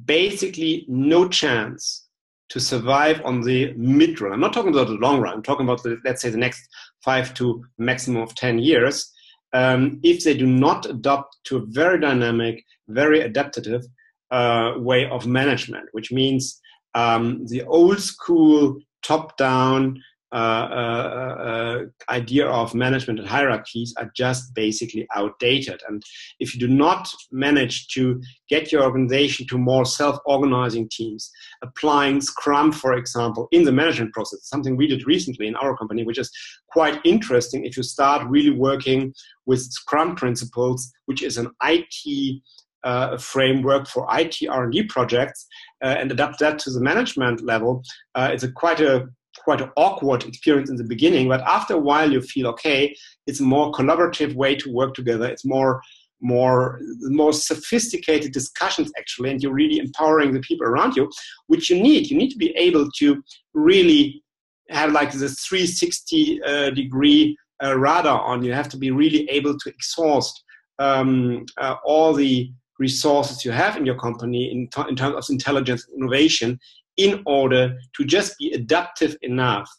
basically 0.06 0.86
no 0.88 1.28
chance 1.28 2.07
to 2.50 2.60
survive 2.60 3.22
on 3.26 3.42
the 3.42 3.74
mid 3.76 4.22
run. 4.22 4.34
I'm 4.34 4.40
not 4.40 4.54
talking 4.54 4.72
about 4.72 4.88
the 4.88 4.94
long 4.94 5.20
run. 5.20 5.34
I'm 5.34 5.44
talking 5.44 5.66
about 5.66 5.84
the, 5.84 5.98
let's 6.06 6.22
say 6.22 6.30
the 6.30 6.38
next 6.38 6.68
five 7.04 7.34
to 7.36 7.64
maximum 7.78 8.22
of 8.22 8.36
ten 8.36 8.60
years. 8.60 9.12
Um, 9.54 10.00
if 10.04 10.24
they 10.24 10.36
do 10.36 10.46
not 10.46 10.86
adopt 10.86 11.38
to 11.46 11.58
a 11.58 11.66
very 11.66 12.00
dynamic, 12.00 12.64
very 12.90 13.22
adaptive 13.22 13.84
uh, 14.32 14.74
way 14.78 15.10
of 15.10 15.26
management, 15.26 15.86
which 15.94 16.12
means 16.12 16.60
um, 16.96 17.46
the 17.48 17.64
old 17.64 18.00
school 18.00 18.78
top 19.04 19.38
down 19.38 20.02
idea 20.34 22.48
of 22.48 22.76
management 22.76 23.20
and 23.20 23.28
hierarchies 23.28 23.94
are 23.98 24.12
just 24.16 24.54
basically 24.54 25.08
outdated. 25.16 25.82
And 25.88 26.04
if 26.40 26.54
you 26.54 26.60
do 26.60 26.68
not 26.68 27.10
manage 27.32 27.88
to 27.90 28.22
get 28.50 28.72
your 28.72 28.84
organization 28.84 29.48
to 29.48 29.58
more 29.58 29.86
self-organizing 29.86 30.90
teams, 30.92 31.32
applying 31.64 32.22
Scrum, 32.22 32.72
for 32.72 32.94
example, 32.94 33.48
in 33.52 33.64
the 33.64 33.72
management 33.72 34.14
process, 34.14 34.42
something 34.44 34.76
we 34.76 34.88
did 34.88 35.08
recently 35.08 35.48
in 35.48 35.56
our 35.56 35.76
company, 35.78 36.04
which 36.04 36.20
is 36.20 36.32
quite 36.70 37.00
interesting 37.06 37.66
if 37.66 37.78
you 37.78 37.84
start 37.84 38.28
really 38.28 38.52
working 38.52 39.14
with 39.46 39.62
Scrum 39.62 40.16
principles, 40.16 40.92
which 41.06 41.24
is 41.24 41.38
an 41.38 41.50
IT 41.64 42.42
uh, 42.84 43.18
framework 43.18 43.88
for 43.88 44.08
IT 44.12 44.38
R&D 44.48 44.84
projects 44.84 45.48
uh, 45.84 45.88
and 45.88 46.12
adapt 46.12 46.40
that 46.40 46.60
to 46.60 46.72
the 46.72 46.80
management 46.80 47.44
level, 47.44 47.84
uh, 48.16 48.30
it's 48.32 48.44
a 48.44 48.52
quite 48.52 48.80
a 48.80 49.08
quite 49.48 49.62
an 49.62 49.72
awkward 49.78 50.26
experience 50.26 50.70
in 50.70 50.76
the 50.76 50.84
beginning, 50.84 51.30
but 51.30 51.40
after 51.48 51.76
a 51.76 51.80
while 51.90 52.12
you 52.12 52.20
feel 52.22 52.48
okay. 52.48 52.94
It's 53.28 53.40
a 53.40 53.44
more 53.56 53.72
collaborative 53.72 54.36
way 54.36 54.56
to 54.58 54.74
work 54.74 54.94
together. 54.94 55.26
It's 55.26 55.46
more 55.46 55.82
more 56.20 56.82
more 57.22 57.32
sophisticated 57.32 58.34
discussions 58.34 58.92
actually, 59.00 59.30
and 59.32 59.42
you're 59.42 59.62
really 59.64 59.80
empowering 59.80 60.34
the 60.34 60.42
people 60.42 60.68
around 60.68 60.98
you, 60.98 61.10
which 61.52 61.70
you 61.70 61.82
need. 61.82 62.10
You 62.10 62.18
need 62.18 62.32
to 62.32 62.44
be 62.46 62.52
able 62.68 62.90
to 63.00 63.24
really 63.54 64.22
have 64.70 64.92
like 64.92 65.14
this 65.14 65.40
360 65.46 66.44
uh, 66.44 66.70
degree 66.72 67.38
uh, 67.64 67.78
radar 67.80 68.20
on. 68.30 68.44
You 68.44 68.52
have 68.52 68.68
to 68.74 68.78
be 68.86 68.92
really 68.92 69.30
able 69.30 69.58
to 69.58 69.70
exhaust 69.70 70.44
um, 70.78 71.46
uh, 71.58 71.76
all 71.86 72.12
the 72.14 72.52
resources 72.80 73.46
you 73.46 73.52
have 73.52 73.78
in 73.78 73.86
your 73.86 74.00
company 74.08 74.52
in, 74.52 74.60
in 74.90 74.96
terms 74.98 75.16
of 75.16 75.26
intelligence 75.30 75.88
innovation 75.98 76.60
in 76.98 77.22
order 77.26 77.78
to 77.96 78.06
just 78.06 78.38
be 78.38 78.52
adaptive 78.52 79.16
enough 79.22 79.70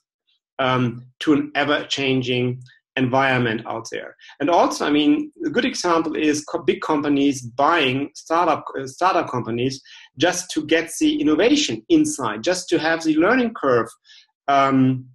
um, 0.58 1.04
to 1.20 1.34
an 1.34 1.52
ever 1.54 1.84
changing 1.84 2.60
environment 2.96 3.62
out 3.66 3.86
there. 3.92 4.16
And 4.40 4.50
also, 4.50 4.84
I 4.84 4.90
mean, 4.90 5.32
a 5.46 5.50
good 5.50 5.64
example 5.64 6.16
is 6.16 6.44
co- 6.44 6.62
big 6.62 6.80
companies 6.80 7.42
buying 7.42 8.10
startup 8.14 8.64
uh, 8.78 8.86
startup 8.86 9.30
companies 9.30 9.80
just 10.18 10.50
to 10.50 10.66
get 10.66 10.90
the 11.00 11.20
innovation 11.20 11.82
inside, 11.88 12.42
just 12.42 12.68
to 12.70 12.78
have 12.78 13.04
the 13.04 13.16
learning 13.16 13.54
curve. 13.54 13.88
Um, 14.48 15.06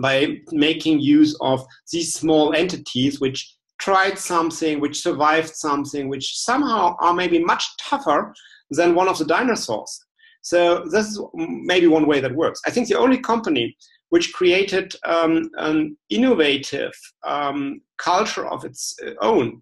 by 0.00 0.38
making 0.52 1.00
use 1.00 1.36
of 1.40 1.66
these 1.92 2.14
small 2.14 2.54
entities 2.54 3.20
which 3.20 3.56
tried 3.80 4.18
something, 4.18 4.80
which 4.80 5.02
survived 5.02 5.54
something, 5.54 6.08
which 6.08 6.38
somehow 6.38 6.96
are 7.00 7.14
maybe 7.14 7.42
much 7.42 7.64
tougher 7.78 8.32
than 8.70 8.94
one 8.94 9.08
of 9.08 9.18
the 9.18 9.24
dinosaurs. 9.24 10.04
So 10.48 10.84
this 10.90 11.06
is 11.06 11.20
maybe 11.34 11.86
one 11.86 12.06
way 12.06 12.20
that 12.20 12.34
works. 12.34 12.60
I 12.66 12.70
think 12.70 12.88
the 12.88 12.98
only 12.98 13.18
company 13.18 13.76
which 14.10 14.32
created 14.32 14.94
um, 15.04 15.50
an 15.58 15.96
innovative 16.08 16.92
um, 17.24 17.82
culture 17.98 18.46
of 18.46 18.64
its 18.64 18.96
own 19.20 19.60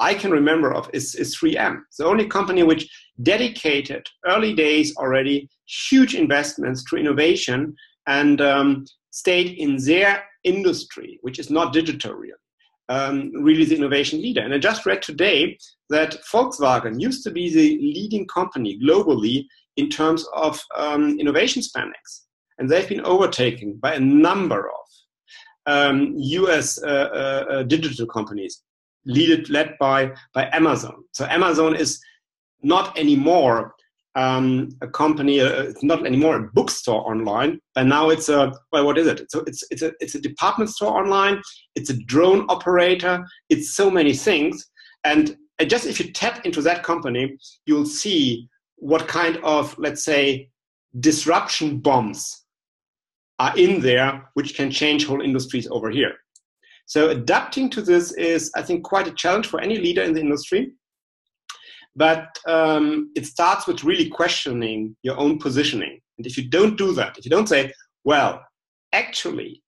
I 0.00 0.14
can 0.14 0.30
remember 0.30 0.72
of 0.72 0.88
is, 0.94 1.14
is 1.14 1.36
3M. 1.36 1.82
The 1.98 2.06
only 2.06 2.26
company 2.26 2.62
which 2.62 2.90
dedicated 3.22 4.06
early 4.26 4.54
days 4.54 4.96
already 4.96 5.48
huge 5.90 6.14
investments 6.14 6.82
to 6.84 6.96
innovation 6.96 7.76
and 8.06 8.40
um, 8.40 8.86
stayed 9.10 9.58
in 9.58 9.76
their 9.84 10.24
industry, 10.42 11.18
which 11.20 11.38
is 11.38 11.50
not 11.50 11.74
digital 11.74 12.14
really. 12.14 12.32
Um, 12.88 13.30
really 13.34 13.64
the 13.66 13.76
innovation 13.76 14.20
leader. 14.20 14.40
And 14.40 14.52
I 14.52 14.58
just 14.58 14.84
read 14.84 15.00
today 15.00 15.56
that 15.90 16.16
Volkswagen 16.32 17.00
used 17.00 17.22
to 17.22 17.30
be 17.30 17.48
the 17.48 17.78
leading 17.78 18.26
company 18.26 18.80
globally 18.82 19.44
in 19.76 19.88
terms 19.88 20.26
of 20.34 20.60
um, 20.76 21.18
innovation 21.18 21.62
spendings. 21.62 22.26
And 22.58 22.68
they've 22.68 22.88
been 22.88 23.04
overtaken 23.04 23.78
by 23.80 23.94
a 23.94 24.00
number 24.00 24.68
of 24.68 24.80
um, 25.66 26.14
US 26.16 26.82
uh, 26.82 26.86
uh, 26.86 27.52
uh, 27.52 27.62
digital 27.64 28.06
companies, 28.06 28.62
lead, 29.06 29.48
led 29.48 29.76
by, 29.78 30.12
by 30.34 30.50
Amazon. 30.52 30.96
So 31.12 31.24
Amazon 31.26 31.74
is 31.74 32.00
not 32.62 32.98
anymore 32.98 33.74
um, 34.16 34.70
a 34.80 34.88
company, 34.88 35.40
uh, 35.40 35.62
it's 35.62 35.84
not 35.84 36.04
anymore 36.04 36.36
a 36.36 36.48
bookstore 36.52 37.08
online, 37.08 37.60
but 37.74 37.86
now 37.86 38.10
it's 38.10 38.28
a, 38.28 38.52
well, 38.72 38.84
what 38.84 38.98
is 38.98 39.06
it? 39.06 39.30
So 39.30 39.44
it's, 39.46 39.62
it's, 39.70 39.82
a, 39.82 39.92
it's 40.00 40.16
a 40.16 40.20
department 40.20 40.70
store 40.70 40.98
online, 40.98 41.40
it's 41.76 41.90
a 41.90 41.98
drone 42.04 42.44
operator, 42.48 43.24
it's 43.48 43.74
so 43.74 43.90
many 43.90 44.12
things. 44.12 44.68
And 45.04 45.36
just 45.66 45.86
if 45.86 46.00
you 46.00 46.12
tap 46.12 46.44
into 46.44 46.60
that 46.62 46.82
company, 46.82 47.36
you'll 47.66 47.86
see 47.86 48.48
what 48.80 49.06
kind 49.06 49.38
of, 49.44 49.78
let's 49.78 50.04
say, 50.04 50.50
disruption 50.98 51.78
bombs 51.78 52.44
are 53.38 53.56
in 53.56 53.80
there 53.80 54.28
which 54.34 54.54
can 54.54 54.70
change 54.70 55.06
whole 55.06 55.20
industries 55.20 55.68
over 55.70 55.90
here. 55.90 56.12
So 56.86 57.10
adapting 57.10 57.70
to 57.70 57.82
this 57.82 58.12
is, 58.12 58.50
I 58.56 58.62
think, 58.62 58.82
quite 58.82 59.06
a 59.06 59.12
challenge 59.12 59.46
for 59.46 59.60
any 59.60 59.78
leader 59.78 60.02
in 60.02 60.12
the 60.12 60.20
industry. 60.20 60.72
But 61.94 62.26
um, 62.46 63.12
it 63.14 63.26
starts 63.26 63.66
with 63.66 63.84
really 63.84 64.08
questioning 64.08 64.96
your 65.02 65.18
own 65.18 65.38
positioning. 65.38 66.00
And 66.18 66.26
if 66.26 66.36
you 66.36 66.48
don't 66.48 66.76
do 66.76 66.92
that, 66.94 67.16
if 67.16 67.24
you 67.24 67.30
don't 67.30 67.48
say, 67.48 67.72
well, 68.04 68.44
actually, 68.92 69.62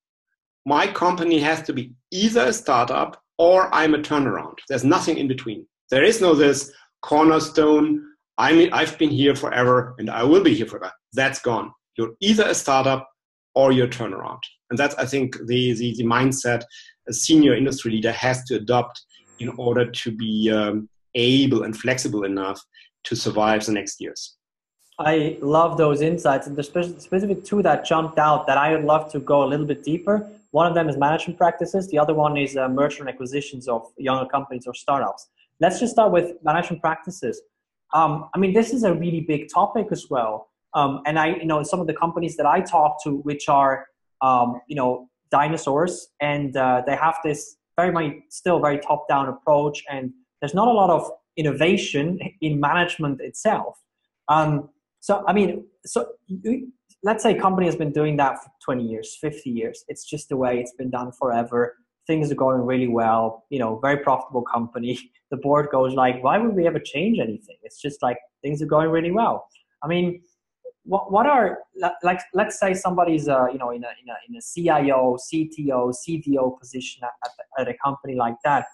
my 0.66 0.86
company 0.86 1.38
has 1.38 1.62
to 1.62 1.72
be 1.72 1.92
either 2.10 2.46
a 2.46 2.52
startup 2.52 3.20
or 3.38 3.72
I'm 3.74 3.94
a 3.94 3.98
turnaround. 3.98 4.54
There's 4.68 4.84
nothing 4.84 5.18
in 5.18 5.28
between. 5.28 5.66
There 5.90 6.04
is 6.04 6.20
no 6.20 6.34
this 6.34 6.72
cornerstone 7.02 8.11
I 8.38 8.52
mean, 8.52 8.70
I've 8.72 8.96
been 8.98 9.10
here 9.10 9.34
forever 9.34 9.94
and 9.98 10.10
I 10.10 10.24
will 10.24 10.42
be 10.42 10.54
here 10.54 10.66
forever. 10.66 10.92
That's 11.12 11.40
gone. 11.40 11.72
You're 11.96 12.14
either 12.20 12.48
a 12.48 12.54
startup 12.54 13.08
or 13.54 13.72
you're 13.72 13.88
turnaround. 13.88 14.40
And 14.70 14.78
that's, 14.78 14.94
I 14.94 15.04
think, 15.04 15.36
the, 15.46 15.74
the, 15.74 15.94
the 15.96 16.04
mindset 16.04 16.62
a 17.08 17.12
senior 17.12 17.54
industry 17.54 17.92
leader 17.92 18.12
has 18.12 18.44
to 18.44 18.56
adopt 18.56 19.02
in 19.38 19.50
order 19.58 19.90
to 19.90 20.10
be 20.10 20.50
um, 20.50 20.88
able 21.14 21.64
and 21.64 21.76
flexible 21.76 22.24
enough 22.24 22.60
to 23.04 23.16
survive 23.16 23.66
the 23.66 23.72
next 23.72 24.00
years. 24.00 24.36
I 24.98 25.36
love 25.40 25.78
those 25.78 26.00
insights, 26.00 26.46
and 26.46 26.54
the 26.54 26.62
specific 26.62 27.44
two 27.44 27.62
that 27.62 27.84
jumped 27.84 28.18
out 28.18 28.46
that 28.46 28.58
I 28.58 28.74
would 28.74 28.84
love 28.84 29.10
to 29.12 29.20
go 29.20 29.42
a 29.42 29.48
little 29.48 29.66
bit 29.66 29.82
deeper. 29.82 30.30
One 30.52 30.66
of 30.66 30.74
them 30.74 30.88
is 30.88 30.96
management 30.96 31.38
practices. 31.38 31.88
The 31.88 31.98
other 31.98 32.14
one 32.14 32.36
is 32.36 32.56
uh, 32.56 32.68
merger 32.68 33.00
and 33.00 33.08
acquisitions 33.08 33.68
of 33.68 33.90
younger 33.96 34.28
companies 34.28 34.66
or 34.66 34.74
startups. 34.74 35.28
Let's 35.60 35.80
just 35.80 35.94
start 35.94 36.12
with 36.12 36.36
management 36.44 36.82
practices. 36.82 37.40
Um, 37.94 38.28
I 38.34 38.38
mean, 38.38 38.52
this 38.52 38.72
is 38.72 38.84
a 38.84 38.94
really 38.94 39.20
big 39.20 39.48
topic 39.52 39.88
as 39.90 40.06
well. 40.08 40.48
Um, 40.74 41.02
and 41.06 41.18
I, 41.18 41.36
you 41.36 41.44
know, 41.44 41.62
some 41.62 41.80
of 41.80 41.86
the 41.86 41.94
companies 41.94 42.36
that 42.36 42.46
I 42.46 42.60
talk 42.60 43.02
to, 43.04 43.16
which 43.18 43.48
are, 43.48 43.86
um, 44.22 44.60
you 44.68 44.76
know, 44.76 45.08
dinosaurs, 45.30 46.08
and 46.20 46.56
uh, 46.56 46.82
they 46.86 46.96
have 46.96 47.16
this 47.24 47.56
very 47.76 47.92
much 47.92 48.12
still 48.28 48.60
very 48.60 48.78
top-down 48.78 49.28
approach, 49.28 49.82
and 49.90 50.12
there's 50.40 50.54
not 50.54 50.68
a 50.68 50.72
lot 50.72 50.90
of 50.90 51.10
innovation 51.36 52.18
in 52.40 52.60
management 52.60 53.20
itself. 53.20 53.78
Um, 54.28 54.70
so, 55.00 55.24
I 55.26 55.32
mean, 55.32 55.66
so 55.84 56.12
let's 57.02 57.22
say 57.22 57.36
a 57.36 57.40
company 57.40 57.66
has 57.66 57.76
been 57.76 57.92
doing 57.92 58.16
that 58.18 58.42
for 58.42 58.50
20 58.64 58.84
years, 58.84 59.18
50 59.20 59.50
years. 59.50 59.84
It's 59.88 60.04
just 60.04 60.28
the 60.28 60.36
way 60.36 60.60
it's 60.60 60.72
been 60.72 60.90
done 60.90 61.12
forever 61.12 61.76
things 62.06 62.30
are 62.32 62.36
going 62.36 62.60
really 62.60 62.88
well 62.88 63.44
you 63.50 63.58
know 63.58 63.78
very 63.80 63.98
profitable 63.98 64.42
company. 64.42 64.98
The 65.32 65.38
board 65.38 65.68
goes 65.72 65.94
like 65.94 66.22
why 66.22 66.36
would 66.36 66.54
we 66.54 66.66
ever 66.66 66.78
change 66.78 67.18
anything? 67.18 67.56
It's 67.62 67.80
just 67.80 68.02
like 68.02 68.18
things 68.42 68.60
are 68.60 68.66
going 68.66 68.90
really 68.90 69.12
well. 69.12 69.48
I 69.82 69.88
mean 69.88 70.20
what, 70.84 71.10
what 71.10 71.24
are 71.24 71.60
like 72.02 72.20
let's 72.34 72.60
say 72.60 72.74
somebody's 72.74 73.28
uh, 73.28 73.46
you 73.50 73.56
know 73.56 73.70
in 73.70 73.82
a, 73.82 73.92
in 74.02 74.08
a 74.10 74.16
in 74.28 74.36
a 74.36 74.42
cio 74.42 75.16
cto 75.16 75.94
cdo 76.02 76.58
position 76.60 77.02
at, 77.04 77.30
at, 77.58 77.66
a 77.66 77.74
company 77.82 78.14
like 78.14 78.34
that. 78.44 78.66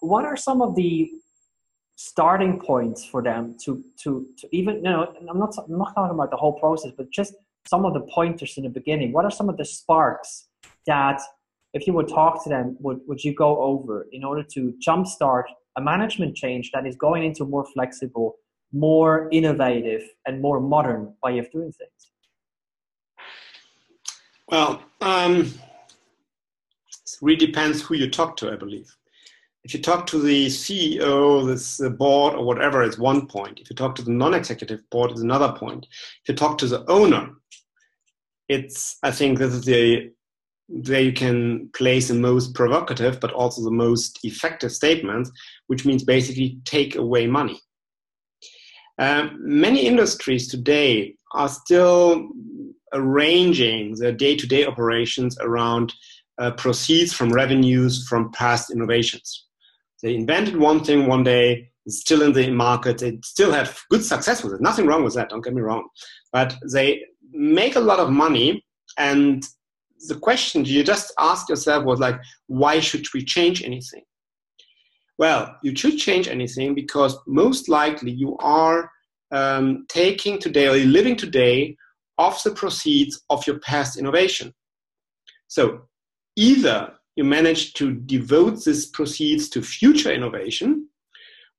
What 0.00 0.24
are 0.24 0.36
some 0.36 0.60
of 0.60 0.74
the 0.74 1.08
starting 1.94 2.58
points 2.58 3.04
for 3.04 3.22
them 3.22 3.54
to 3.64 3.84
to 4.02 4.26
to 4.38 4.48
even 4.50 4.74
you 4.76 4.90
know 4.90 5.14
i'm 5.30 5.38
not 5.38 5.54
i'm 5.56 5.78
not 5.78 5.94
talking 5.94 6.16
about 6.18 6.30
the 6.32 6.36
whole 6.36 6.58
process 6.58 6.90
but 6.96 7.08
just 7.12 7.34
some 7.66 7.84
of 7.84 7.94
the 7.94 8.00
pointers 8.00 8.56
in 8.56 8.64
the 8.64 8.68
beginning. 8.68 9.12
What 9.12 9.24
are 9.24 9.30
some 9.30 9.48
of 9.48 9.56
the 9.56 9.64
sparks 9.64 10.48
that 10.86 11.20
if 11.74 11.88
you 11.88 11.92
would 11.92 12.08
talk 12.08 12.42
to 12.44 12.48
them, 12.48 12.76
would, 12.80 13.00
would 13.06 13.22
you 13.22 13.34
go 13.34 13.60
over 13.60 14.06
in 14.12 14.24
order 14.24 14.44
to 14.54 14.72
jumpstart 14.86 15.42
a 15.76 15.82
management 15.82 16.36
change 16.36 16.70
that 16.72 16.86
is 16.86 16.94
going 16.96 17.24
into 17.24 17.44
more 17.44 17.66
flexible, 17.74 18.36
more 18.72 19.28
innovative, 19.32 20.02
and 20.24 20.40
more 20.40 20.60
modern 20.60 21.12
way 21.22 21.38
of 21.38 21.50
doing 21.50 21.72
things? 21.72 22.12
Well, 24.48 24.82
um, 25.00 25.40
it 25.40 27.18
really 27.20 27.46
depends 27.46 27.82
who 27.82 27.96
you 27.96 28.08
talk 28.08 28.36
to, 28.38 28.52
I 28.52 28.56
believe. 28.56 28.88
if 29.64 29.74
you 29.74 29.80
talk 29.80 30.06
to 30.06 30.18
the 30.18 30.46
CEO, 30.46 31.44
this 31.44 31.78
the 31.78 31.90
board, 31.90 32.34
or 32.34 32.44
whatever, 32.44 32.84
it's 32.84 32.98
one 32.98 33.26
point. 33.26 33.58
If 33.58 33.70
you 33.70 33.74
talk 33.74 33.96
to 33.96 34.02
the 34.02 34.12
non-executive 34.12 34.88
board, 34.90 35.10
it's 35.10 35.22
another 35.22 35.52
point. 35.52 35.86
If 36.22 36.28
you 36.28 36.34
talk 36.34 36.58
to 36.58 36.66
the 36.66 36.88
owner, 36.88 37.30
it's 38.48 38.98
I 39.02 39.10
think 39.10 39.38
this 39.38 39.54
is 39.54 39.64
the 39.64 40.12
where 40.68 41.00
you 41.00 41.12
can 41.12 41.68
place 41.74 42.08
the 42.08 42.14
most 42.14 42.54
provocative, 42.54 43.20
but 43.20 43.32
also 43.32 43.62
the 43.62 43.70
most 43.70 44.18
effective 44.22 44.72
statements, 44.72 45.30
which 45.66 45.84
means 45.84 46.04
basically 46.04 46.58
take 46.64 46.96
away 46.96 47.26
money. 47.26 47.60
Um, 48.98 49.38
many 49.40 49.86
industries 49.86 50.48
today 50.48 51.16
are 51.34 51.48
still 51.48 52.28
arranging 52.92 53.96
their 53.96 54.12
day-to-day 54.12 54.66
operations 54.66 55.36
around 55.40 55.92
uh, 56.38 56.52
proceeds 56.52 57.12
from 57.12 57.32
revenues 57.32 58.06
from 58.08 58.30
past 58.32 58.70
innovations. 58.70 59.46
They 60.02 60.14
invented 60.14 60.56
one 60.56 60.84
thing 60.84 61.06
one 61.06 61.24
day, 61.24 61.70
it's 61.86 62.00
still 62.00 62.22
in 62.22 62.32
the 62.32 62.50
market, 62.50 62.98
they 62.98 63.18
still 63.24 63.52
have 63.52 63.78
good 63.90 64.04
success 64.04 64.42
with 64.42 64.54
it. 64.54 64.60
Nothing 64.60 64.86
wrong 64.86 65.04
with 65.04 65.14
that, 65.14 65.28
don't 65.28 65.44
get 65.44 65.54
me 65.54 65.62
wrong. 65.62 65.88
But 66.32 66.56
they 66.72 67.02
make 67.32 67.76
a 67.76 67.80
lot 67.80 67.98
of 67.98 68.10
money, 68.10 68.64
and 68.96 69.44
the 70.08 70.18
question 70.18 70.64
you 70.64 70.84
just 70.84 71.12
asked 71.18 71.48
yourself 71.48 71.84
was 71.84 72.00
like, 72.00 72.16
why 72.46 72.80
should 72.80 73.06
we 73.14 73.24
change 73.24 73.62
anything? 73.62 74.02
Well, 75.18 75.56
you 75.62 75.76
should 75.76 75.98
change 75.98 76.28
anything 76.28 76.74
because 76.74 77.16
most 77.26 77.68
likely 77.68 78.10
you 78.10 78.36
are 78.38 78.90
um, 79.30 79.86
taking 79.88 80.38
today 80.38 80.66
or 80.66 80.76
living 80.84 81.16
today 81.16 81.76
off 82.18 82.42
the 82.42 82.50
proceeds 82.50 83.22
of 83.30 83.46
your 83.46 83.58
past 83.60 83.98
innovation. 83.98 84.52
So 85.48 85.82
either 86.36 86.94
you 87.16 87.24
manage 87.24 87.74
to 87.74 87.94
devote 87.94 88.64
these 88.64 88.86
proceeds 88.86 89.48
to 89.50 89.62
future 89.62 90.12
innovation, 90.12 90.88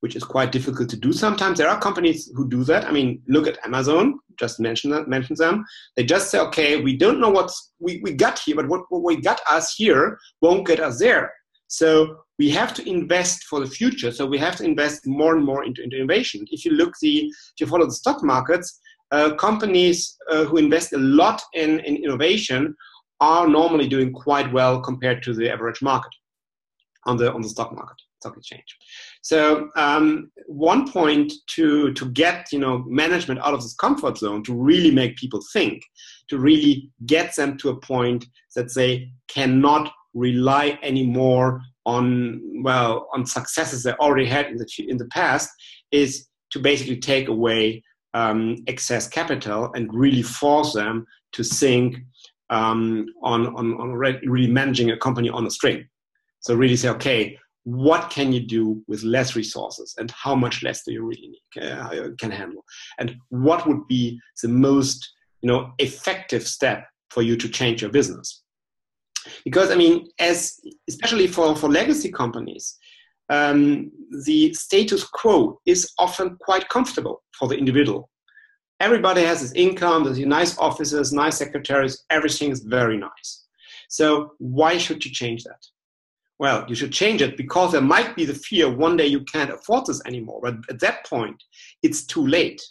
which 0.01 0.15
is 0.15 0.23
quite 0.23 0.51
difficult 0.51 0.89
to 0.89 0.97
do 0.97 1.13
sometimes. 1.13 1.58
There 1.58 1.69
are 1.69 1.79
companies 1.79 2.29
who 2.36 2.49
do 2.49 2.63
that. 2.65 2.86
I 2.86 2.91
mean, 2.91 3.21
look 3.27 3.47
at 3.47 3.63
Amazon, 3.65 4.19
just 4.39 4.60
mention 4.60 4.91
that, 4.91 5.08
mention 5.08 5.36
them. 5.38 5.65
They 5.95 6.04
just 6.04 6.30
say, 6.30 6.39
okay, 6.39 6.82
we 6.82 6.95
don't 6.95 7.19
know 7.19 7.30
what 7.30 7.52
we, 7.80 8.00
we 8.04 8.13
got 8.13 8.39
here, 8.39 8.56
but 8.56 8.67
what, 8.67 8.82
what 8.89 9.04
we 9.04 9.17
got 9.21 9.39
us 9.50 9.74
here 9.76 10.17
won't 10.41 10.67
get 10.67 10.80
us 10.80 11.00
there. 11.00 11.34
So 11.67 12.17
we 12.38 12.50
have 12.52 12.74
to 12.76 12.88
invest 12.88 13.45
for 13.45 13.60
the 13.60 13.67
future. 13.67 14.12
So 14.12 14.26
we 14.26 14.38
have 14.38 14.56
to 14.58 14.63
invest 14.63 15.08
more 15.08 15.36
and 15.36 15.45
more 15.45 15.63
into, 15.63 15.84
into 15.84 15.98
innovation. 15.98 16.45
If 16.52 16.65
you 16.65 16.71
look 16.71 16.93
the, 17.02 17.26
if 17.26 17.60
you 17.60 17.67
follow 17.67 17.86
the 17.86 17.91
stock 17.91 18.24
markets, 18.24 18.80
uh, 19.12 19.36
companies 19.36 20.17
uh, 20.32 20.45
who 20.45 20.58
invest 20.58 20.93
a 20.93 20.98
lot 20.98 21.41
in, 21.54 21.80
in 21.80 21.98
innovation 21.98 22.76
are 23.21 23.48
normally 23.48 23.88
doing 23.88 24.12
quite 24.12 24.52
well 24.52 24.82
compared 24.82 25.24
to 25.24 25.34
the 25.34 25.50
average 25.50 25.82
market 25.82 26.12
on 27.06 27.17
the 27.17 27.32
on 27.32 27.41
the 27.41 27.50
stock 27.50 27.74
market, 27.74 27.95
stock 28.19 28.36
exchange. 28.38 28.78
So 29.25 29.71
um, 29.75 30.31
one 30.45 30.88
point 30.88 31.33
to 31.55 31.91
to 31.93 32.05
get 32.11 32.51
you 32.51 32.59
know 32.59 32.83
management 32.85 33.39
out 33.39 33.55
of 33.55 33.63
this 33.63 33.73
comfort 33.73 34.19
zone 34.19 34.43
to 34.43 34.53
really 34.53 34.91
make 34.91 35.15
people 35.17 35.41
think, 35.51 35.81
to 36.27 36.38
really 36.38 36.91
get 37.07 37.35
them 37.35 37.57
to 37.57 37.69
a 37.69 37.79
point 37.79 38.23
that 38.55 38.71
they 38.75 39.09
cannot 39.27 39.91
rely 40.13 40.77
anymore 40.83 41.59
on 41.88 42.39
well 42.63 43.09
on 43.15 43.25
successes 43.25 43.81
they 43.81 43.93
already 43.93 44.27
had 44.27 44.45
in 44.45 44.57
the 44.57 44.67
in 44.88 44.97
the 44.97 45.07
past 45.07 45.49
is 45.89 46.27
to 46.51 46.59
basically 46.59 46.97
take 46.97 47.27
away 47.27 47.81
um, 48.13 48.57
excess 48.67 49.07
capital 49.07 49.71
and 49.73 49.91
really 49.91 50.21
force 50.21 50.73
them 50.73 51.03
to 51.31 51.43
think 51.43 51.97
um, 52.51 53.07
on, 53.23 53.47
on, 53.55 53.73
on 53.81 53.93
really 53.93 54.47
managing 54.47 54.91
a 54.91 54.97
company 54.97 55.29
on 55.29 55.47
a 55.47 55.49
string. 55.49 55.83
So 56.41 56.53
really 56.53 56.75
say, 56.75 56.89
okay, 56.89 57.39
what 57.65 58.10
can 58.10 58.32
you 58.32 58.39
do 58.39 58.82
with 58.88 59.04
less 59.04 59.36
resources 59.36 59.93
and 59.97 60.10
how 60.12 60.36
much 60.36 60.63
less 60.63 60.84
do 60.84 60.93
you 60.93 61.04
really 61.04 61.30
need, 61.30 61.63
uh, 61.63 62.10
can 62.17 62.32
handle? 62.32 62.63
And 62.99 63.15
what 63.30 63.67
would 63.67 63.88
be 63.88 64.19
the 64.41 64.47
most 64.47 65.13
you 65.41 65.47
know, 65.47 65.73
effective 65.78 66.47
step 66.47 66.88
for 67.10 67.21
you 67.21 67.36
to 67.38 67.49
change 67.49 67.82
your 67.82 67.91
business? 67.91 68.43
Because 69.43 69.71
I 69.71 69.75
mean, 69.75 70.08
as 70.19 70.60
especially 70.88 71.28
for, 71.28 71.56
for 71.56 71.69
legacy 71.69 72.12
companies, 72.12 72.78
um, 73.30 73.91
the 74.25 74.54
status 74.54 75.04
quo 75.04 75.60
is 75.65 75.91
often 75.97 76.38
quite 76.39 76.69
comfortable 76.69 77.23
for 77.38 77.47
the 77.47 77.58
individual 77.58 78.10
everybody 78.80 79.21
has 79.23 79.41
his 79.41 79.54
income, 79.54 80.04
there's 80.04 80.19
nice 80.19 80.58
offices, 80.58 81.13
nice 81.13 81.38
secretaries, 81.38 82.04
everything 82.10 82.51
is 82.51 82.62
very 82.62 82.97
nice. 82.97 83.45
So 83.89 84.34
why 84.39 84.78
should 84.78 85.06
you 85.06 85.12
change 85.12 85.43
that? 85.43 85.62
Well, 86.38 86.65
you 86.67 86.76
should 86.76 86.91
change 86.91 87.21
it 87.21 87.38
because 87.38 87.71
there 87.71 87.82
might 87.82 88.15
be 88.15 88.26
the 88.26 88.34
fear 88.34 88.69
one 88.69 88.98
day 88.98 89.08
you 89.08 89.21
can't 89.21 89.52
afford 89.52 89.86
this 89.86 90.02
anymore. 90.06 90.39
But 90.41 90.56
at 90.69 90.80
that 90.82 91.06
point, 91.06 91.41
it's 91.82 92.06
too 92.06 92.26
late. 92.26 92.62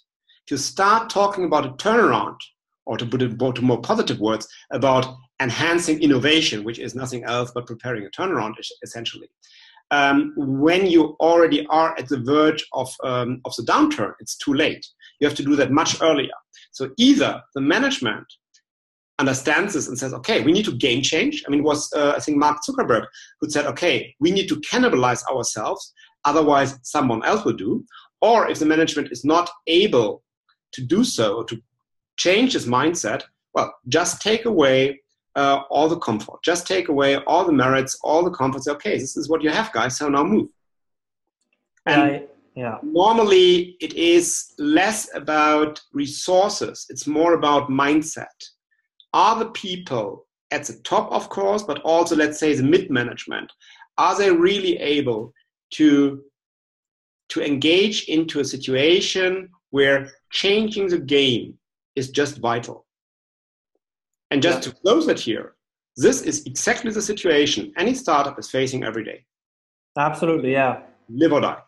To 0.49 0.59
start 0.59 1.09
talking 1.09 1.47
about 1.47 1.65
a 1.65 1.71
turnaround, 1.71 2.37
or 2.85 2.99
to 2.99 3.07
put 3.07 3.23
it 3.23 3.39
to 3.39 3.63
more 3.63 3.81
positive 3.81 4.21
words, 4.21 4.47
about 4.71 5.07
enhancing 5.41 6.03
innovation, 6.03 6.65
which 6.65 6.79
is 6.79 6.95
nothing 6.95 7.25
else 7.25 7.51
but 7.55 7.67
preparing 7.67 8.05
a 8.05 8.11
turnaround, 8.11 8.53
essentially. 8.83 9.29
Um, 9.91 10.35
when 10.37 10.87
you 10.87 11.17
already 11.21 11.67
are 11.69 11.97
at 11.99 12.09
the 12.09 12.19
verge 12.19 12.67
of, 12.75 12.93
um, 13.05 13.41
of 13.47 13.55
the 13.57 13.63
downturn, 13.63 14.13
it's 14.21 14.37
too 14.37 14.53
late. 14.53 14.87
You 15.21 15.27
have 15.27 15.37
to 15.37 15.45
do 15.45 15.57
that 15.57 15.71
much 15.71 16.03
earlier. 16.03 16.33
So 16.73 16.91
either 16.99 17.41
the 17.55 17.61
management 17.61 18.27
understands 19.19 19.75
this 19.75 19.89
and 19.89 19.99
says, 19.99 20.13
okay, 20.13 20.43
we 20.43 20.53
need 20.53 20.65
to 20.65 20.77
game 20.77 21.03
change. 21.03 21.45
I 21.47 21.51
mean, 21.51 21.61
it 21.61 21.65
was, 21.65 21.93
uh, 21.93 22.15
I 22.17 22.21
think, 22.21 22.39
Mark 22.39 22.59
Zuckerberg 22.69 23.07
who 23.41 23.49
said, 23.49 23.67
okay, 23.67 24.15
we 24.21 24.31
need 24.31 24.49
to 24.49 24.57
cannibalize 24.57 25.25
ourselves, 25.27 25.93
otherwise, 26.25 26.79
someone 26.83 27.25
else 27.25 27.45
will 27.45 27.53
do. 27.53 27.85
Or 28.21 28.49
if 28.49 28.59
the 28.59 28.67
management 28.67 29.13
is 29.13 29.25
not 29.25 29.51
able 29.67 30.23
to 30.73 30.83
do 30.83 31.05
so, 31.05 31.45
to 31.45 31.61
change 32.17 32.55
his 32.55 32.67
mindset, 32.67 33.23
well, 33.55 33.73
just 33.89 34.21
take 34.21 34.47
away 34.47 35.01
uh, 35.37 35.63
all 35.71 35.89
the 35.89 35.99
comfort, 35.99 36.43
just 36.45 36.67
take 36.67 36.89
away 36.89 37.17
all 37.17 37.45
the 37.45 37.53
merits, 37.53 37.99
all 38.03 38.25
the 38.25 38.31
comforts. 38.31 38.67
Okay, 38.69 38.99
this 38.99 39.17
is 39.17 39.29
what 39.29 39.43
you 39.43 39.51
have, 39.51 39.73
guys, 39.73 39.99
so 39.99 40.09
now 40.09 40.25
move. 40.25 40.49
And 41.87 42.03
I, 42.03 42.23
yeah. 42.55 42.79
Normally, 42.83 43.77
it 43.81 43.95
is 43.95 44.55
less 44.59 45.13
about 45.15 45.81
resources, 45.93 46.87
it's 46.89 47.07
more 47.07 47.35
about 47.35 47.69
mindset. 47.69 48.27
Are 49.15 49.39
the 49.39 49.51
people 49.51 50.27
at 50.51 50.65
the 50.65 50.75
top, 50.85 51.11
of 51.11 51.31
course, 51.31 51.63
but 51.63 51.81
also, 51.81 52.15
let's 52.15 52.39
say, 52.39 52.55
the 52.55 52.63
mid 52.63 52.91
management, 52.91 53.51
are 53.97 54.19
they 54.19 54.31
really 54.31 54.77
able 54.79 55.33
to, 55.75 56.23
to 57.31 57.41
engage 57.41 58.05
into 58.09 58.41
a 58.41 58.45
situation 58.45 59.49
where 59.71 60.11
changing 60.31 60.89
the 60.89 60.99
game 60.99 61.55
is 61.97 62.11
just 62.11 62.39
vital? 62.39 62.85
And 64.31 64.43
just 64.43 64.67
yeah. 64.67 64.73
to 64.73 64.81
close 64.81 65.09
it 65.09 65.21
here, 65.21 65.55
this 65.97 66.21
is 66.21 66.45
exactly 66.45 66.91
the 66.91 67.01
situation 67.01 67.73
any 67.79 67.95
startup 67.95 68.39
is 68.39 68.51
facing 68.51 68.85
every 68.85 69.05
day. 69.05 69.25
Absolutely, 69.97 70.53
yeah. 70.53 70.83
Live 71.09 71.33
or 71.33 71.41
die 71.41 71.63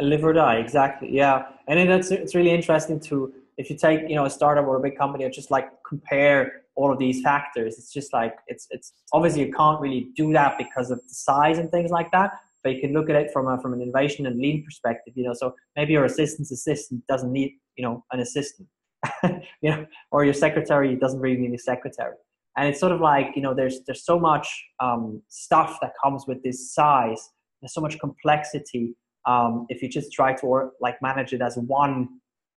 live 0.00 0.24
or 0.24 0.32
die 0.32 0.56
exactly 0.56 1.14
yeah 1.14 1.46
and 1.68 1.78
it's 1.78 2.10
it's 2.10 2.34
really 2.34 2.50
interesting 2.50 2.98
to 2.98 3.32
if 3.60 3.70
you 3.70 3.76
take 3.76 4.00
you 4.08 4.14
know 4.14 4.24
a 4.24 4.30
startup 4.30 4.66
or 4.66 4.76
a 4.76 4.80
big 4.80 4.96
company 4.96 5.24
and 5.24 5.32
just 5.32 5.50
like 5.50 5.68
compare 5.86 6.62
all 6.76 6.90
of 6.92 6.98
these 6.98 7.20
factors 7.22 7.78
it's 7.78 7.92
just 7.92 8.12
like 8.12 8.34
it's 8.46 8.66
it's 8.70 8.92
obviously 9.12 9.44
you 9.44 9.52
can't 9.52 9.80
really 9.80 10.08
do 10.16 10.32
that 10.32 10.56
because 10.56 10.90
of 10.90 10.98
the 10.98 11.14
size 11.14 11.58
and 11.58 11.70
things 11.70 11.90
like 11.90 12.10
that 12.10 12.32
but 12.62 12.74
you 12.74 12.80
can 12.80 12.92
look 12.92 13.10
at 13.10 13.16
it 13.16 13.30
from 13.32 13.48
a 13.48 13.60
from 13.60 13.72
an 13.74 13.82
innovation 13.82 14.26
and 14.26 14.38
lean 14.38 14.64
perspective 14.64 15.12
you 15.16 15.24
know 15.24 15.34
so 15.34 15.54
maybe 15.76 15.92
your 15.92 16.04
assistant's 16.04 16.50
assistant 16.50 17.06
doesn't 17.06 17.32
need 17.32 17.52
you 17.76 17.84
know 17.84 18.04
an 18.12 18.20
assistant 18.20 18.68
you 19.62 19.70
know 19.70 19.86
or 20.10 20.24
your 20.24 20.34
secretary 20.34 20.96
doesn't 20.96 21.20
really 21.20 21.38
need 21.38 21.54
a 21.54 21.58
secretary. 21.58 22.14
And 22.56 22.68
it's 22.68 22.80
sort 22.80 22.92
of 22.92 23.00
like 23.00 23.28
you 23.36 23.42
know 23.42 23.54
there's 23.54 23.80
there's 23.86 24.04
so 24.04 24.18
much 24.18 24.48
um, 24.80 25.22
stuff 25.28 25.78
that 25.80 25.92
comes 26.02 26.24
with 26.26 26.42
this 26.42 26.72
size 26.74 27.30
there's 27.60 27.74
so 27.74 27.80
much 27.80 27.98
complexity 27.98 28.96
um, 29.26 29.66
if 29.68 29.82
you 29.82 29.88
just 29.88 30.12
try 30.12 30.32
to 30.34 30.46
or, 30.46 30.72
like 30.80 31.00
manage 31.02 31.32
it 31.32 31.42
as 31.42 31.56
one 31.56 32.08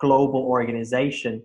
global 0.05 0.41
organization. 0.57 1.35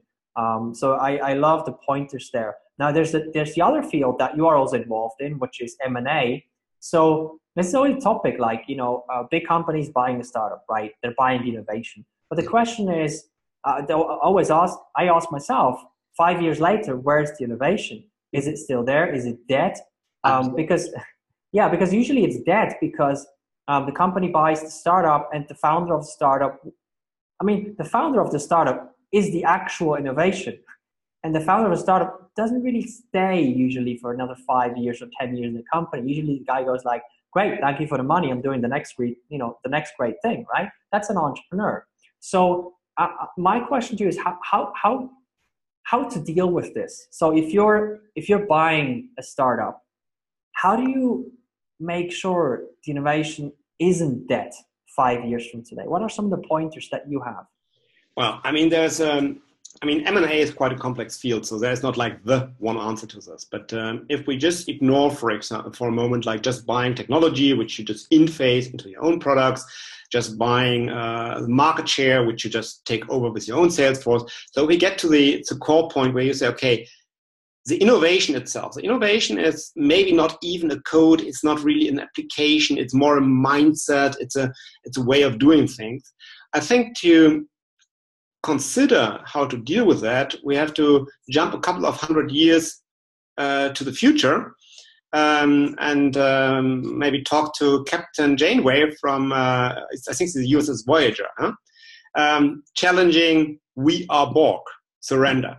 Um, 0.42 0.75
so 0.81 0.87
I, 1.09 1.11
I 1.31 1.33
love 1.47 1.64
the 1.64 1.77
pointers 1.88 2.31
there. 2.33 2.53
Now 2.79 2.92
there's 2.92 3.12
the, 3.12 3.31
there's 3.35 3.55
the 3.55 3.62
other 3.62 3.83
field 3.83 4.18
that 4.18 4.37
you 4.37 4.47
are 4.47 4.57
also 4.57 4.77
involved 4.77 5.21
in, 5.21 5.38
which 5.42 5.61
is 5.61 5.77
M 5.85 5.97
and 5.97 6.09
A. 6.09 6.44
So 6.81 7.40
this 7.57 7.66
is 7.66 7.75
always 7.75 7.97
a 7.97 8.01
topic 8.01 8.35
like 8.38 8.62
you 8.68 8.77
know 8.77 9.05
uh, 9.12 9.25
big 9.31 9.44
companies 9.47 9.88
buying 10.01 10.21
a 10.21 10.25
startup, 10.25 10.64
right? 10.71 10.92
They're 11.03 11.18
buying 11.25 11.42
the 11.42 11.51
innovation. 11.55 12.05
But 12.31 12.37
the 12.37 12.47
question 12.47 12.88
is, 13.05 13.12
uh, 13.64 13.83
I 13.88 13.92
always 13.92 14.51
ask. 14.51 14.79
I 14.97 15.05
ask 15.16 15.27
myself, 15.33 15.75
five 16.16 16.40
years 16.40 16.61
later, 16.61 16.97
where's 16.97 17.31
the 17.37 17.44
innovation? 17.44 18.05
Is 18.33 18.47
it 18.47 18.59
still 18.59 18.85
there? 18.85 19.12
Is 19.18 19.25
it 19.27 19.38
dead? 19.49 19.75
Um, 20.25 20.55
because 20.55 20.85
yeah, 21.59 21.68
because 21.68 21.92
usually 21.92 22.25
it's 22.25 22.40
dead 22.55 22.77
because 22.81 23.27
um, 23.68 23.87
the 23.87 23.97
company 24.03 24.29
buys 24.29 24.61
the 24.62 24.71
startup, 24.71 25.29
and 25.35 25.47
the 25.49 25.55
founder 25.55 25.94
of 25.94 26.03
the 26.03 26.12
startup, 26.18 26.55
I 27.40 27.44
mean, 27.44 27.74
the 27.79 27.85
founder 27.85 28.20
of 28.20 28.31
the 28.31 28.40
startup 28.40 28.96
is 29.12 29.33
the 29.33 29.44
actual 29.44 29.94
innovation. 29.96 30.59
And 31.24 31.35
the 31.35 31.40
founder 31.40 31.66
of 31.66 31.72
a 31.72 31.81
startup 31.81 32.31
doesn't 32.37 32.62
really 32.62 32.87
stay 32.87 33.42
usually 33.42 33.96
for 33.96 34.12
another 34.12 34.37
five 34.46 34.77
years 34.77 35.03
or 35.03 35.09
10 35.20 35.37
years 35.37 35.48
in 35.48 35.55
the 35.55 35.64
company. 35.72 36.09
Usually 36.12 36.38
the 36.38 36.44
guy 36.44 36.62
goes 36.64 36.85
like, 36.85 37.03
great, 37.33 37.61
thank 37.61 37.81
you 37.81 37.87
for 37.87 37.98
the 37.98 38.05
money. 38.05 38.31
I'm 38.31 38.40
doing 38.40 38.61
the 38.61 38.68
next 38.68 38.96
great, 38.96 39.18
you 39.29 39.38
know, 39.38 39.59
the 39.64 39.70
next 39.70 39.92
great 39.98 40.16
thing, 40.22 40.46
right? 40.53 40.68
That's 40.92 41.11
an 41.11 41.16
entrepreneur. 41.16 41.85
So 42.20 42.74
uh, 42.96 43.09
uh, 43.20 43.27
my 43.37 43.61
question 43.61 43.96
to 43.98 44.05
you 44.05 44.09
is 44.09 44.18
how, 44.18 44.38
how, 44.42 44.72
how, 44.81 45.11
how 45.83 46.09
to 46.09 46.20
deal 46.20 46.51
with 46.51 46.74
this. 46.74 47.09
So 47.11 47.37
if 47.37 47.53
you're, 47.53 48.01
if 48.14 48.29
you're 48.29 48.46
buying 48.46 49.11
a 49.18 49.22
startup, 49.22 49.83
how 50.53 50.77
do 50.77 50.88
you 50.88 51.33
make 51.81 52.12
sure 52.12 52.64
the 52.85 52.92
innovation 52.92 53.53
isn't 53.79 54.29
dead 54.29 54.51
five 54.94 55.24
years 55.24 55.48
from 55.51 55.62
today? 55.62 55.85
What 55.85 56.03
are 56.03 56.09
some 56.09 56.27
of 56.27 56.31
the 56.31 56.46
pointers 56.48 56.88
that 56.90 57.09
you 57.09 57.20
have? 57.20 57.46
Well, 58.16 58.40
I 58.42 58.51
mean, 58.51 58.68
there's, 58.68 59.01
um, 59.01 59.42
I 59.81 59.87
mean, 59.87 60.05
M&A 60.07 60.40
is 60.40 60.51
quite 60.51 60.72
a 60.72 60.77
complex 60.77 61.18
field, 61.18 61.46
so 61.46 61.59
there's 61.59 61.85
not 61.85 61.96
like 61.96 62.24
the 62.24 62.51
one 62.59 62.77
answer 62.77 63.07
to 63.07 63.16
this. 63.16 63.44
But 63.44 63.72
um, 63.72 64.07
if 64.09 64.27
we 64.27 64.37
just 64.37 64.68
ignore, 64.68 65.11
for 65.11 65.31
example, 65.31 65.72
for 65.72 65.88
a 65.88 65.92
moment, 65.92 66.27
like 66.27 66.42
just 66.42 66.66
buying 66.66 66.94
technology, 66.96 67.53
which 67.55 67.79
you 67.79 67.85
just 67.85 68.11
interface 68.11 68.72
into 68.72 68.88
your 68.90 69.05
own 69.05 69.20
products, 69.20 69.64
just 70.11 70.37
buying 70.37 70.88
uh, 70.88 71.44
market 71.46 71.88
share, 71.88 72.24
which 72.24 72.44
you 72.44 72.51
just 72.51 72.85
take 72.87 73.09
over 73.09 73.31
with 73.31 73.46
your 73.46 73.59
own 73.59 73.70
sales 73.70 74.03
force. 74.03 74.24
So 74.51 74.64
we 74.66 74.77
get 74.77 74.98
to 74.98 75.09
the, 75.09 75.44
the 75.48 75.57
core 75.57 75.88
point 75.88 76.14
where 76.14 76.24
you 76.24 76.35
say, 76.35 76.48
okay, 76.48 76.88
the 77.68 77.78
innovation 77.78 78.35
itself. 78.35 78.74
The 78.74 78.83
innovation 78.83 79.38
is 79.38 79.70
maybe 79.76 80.12
not 80.12 80.38
even 80.42 80.70
a 80.70 80.81
code. 80.83 81.20
It's 81.20 81.44
not 81.44 81.62
really 81.62 81.88
an 81.88 82.00
application. 82.00 82.78
It's 82.78 82.94
more 82.94 83.18
a 83.18 83.22
mindset. 83.22 84.16
It's 84.20 84.37
a 84.37 84.52
it's 84.85 84.98
a 84.98 85.02
way 85.02 85.22
of 85.22 85.38
doing 85.38 85.66
things. 85.66 86.02
I 86.54 86.61
think 86.61 86.96
to 86.98 87.46
consider 88.42 89.20
how 89.24 89.46
to 89.46 89.59
deal 89.59 89.85
with 89.85 90.00
that, 90.00 90.35
we 90.44 90.57
have 90.57 90.72
to 90.74 91.07
jump 91.31 91.54
a 91.54 91.61
couple 91.61 91.85
of 91.85 91.96
hundred 91.96 92.31
years 92.31 92.83
uh, 93.37 93.68
to 93.70 93.85
the 93.85 93.92
future 93.92 94.54
um, 95.12 95.74
and 95.78 96.16
um, 96.16 96.98
maybe 96.98 97.22
talk 97.22 97.54
to 97.59 97.85
Captain 97.85 98.37
Janeway 98.37 98.90
from, 99.00 99.33
uh, 99.33 99.74
I 100.09 100.14
think 100.14 100.33
the 100.33 100.52
USS 100.52 100.85
Voyager, 100.87 101.26
huh? 101.38 101.52
um, 102.14 102.62
challenging 102.74 103.59
"We 103.74 104.07
are 104.11 104.33
Borg, 104.33 104.62
surrender." 105.00 105.57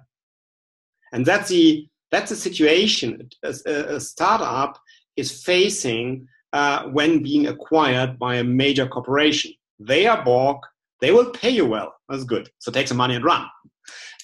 And 1.11 1.25
that's 1.25 1.49
the 1.49 1.88
that's 2.11 2.29
the 2.29 2.35
situation 2.35 3.29
a, 3.43 3.95
a 3.95 3.99
startup 3.99 4.79
is 5.15 5.43
facing 5.43 6.27
uh, 6.53 6.83
when 6.85 7.21
being 7.21 7.47
acquired 7.47 8.17
by 8.17 8.35
a 8.35 8.43
major 8.43 8.87
corporation. 8.87 9.51
They 9.79 10.07
are 10.07 10.23
Borg, 10.23 10.57
they 11.01 11.11
will 11.11 11.31
pay 11.31 11.49
you 11.49 11.65
well. 11.65 11.93
That's 12.09 12.23
good. 12.23 12.49
So 12.59 12.71
take 12.71 12.87
some 12.87 12.97
money 12.97 13.15
and 13.15 13.23
run. 13.23 13.45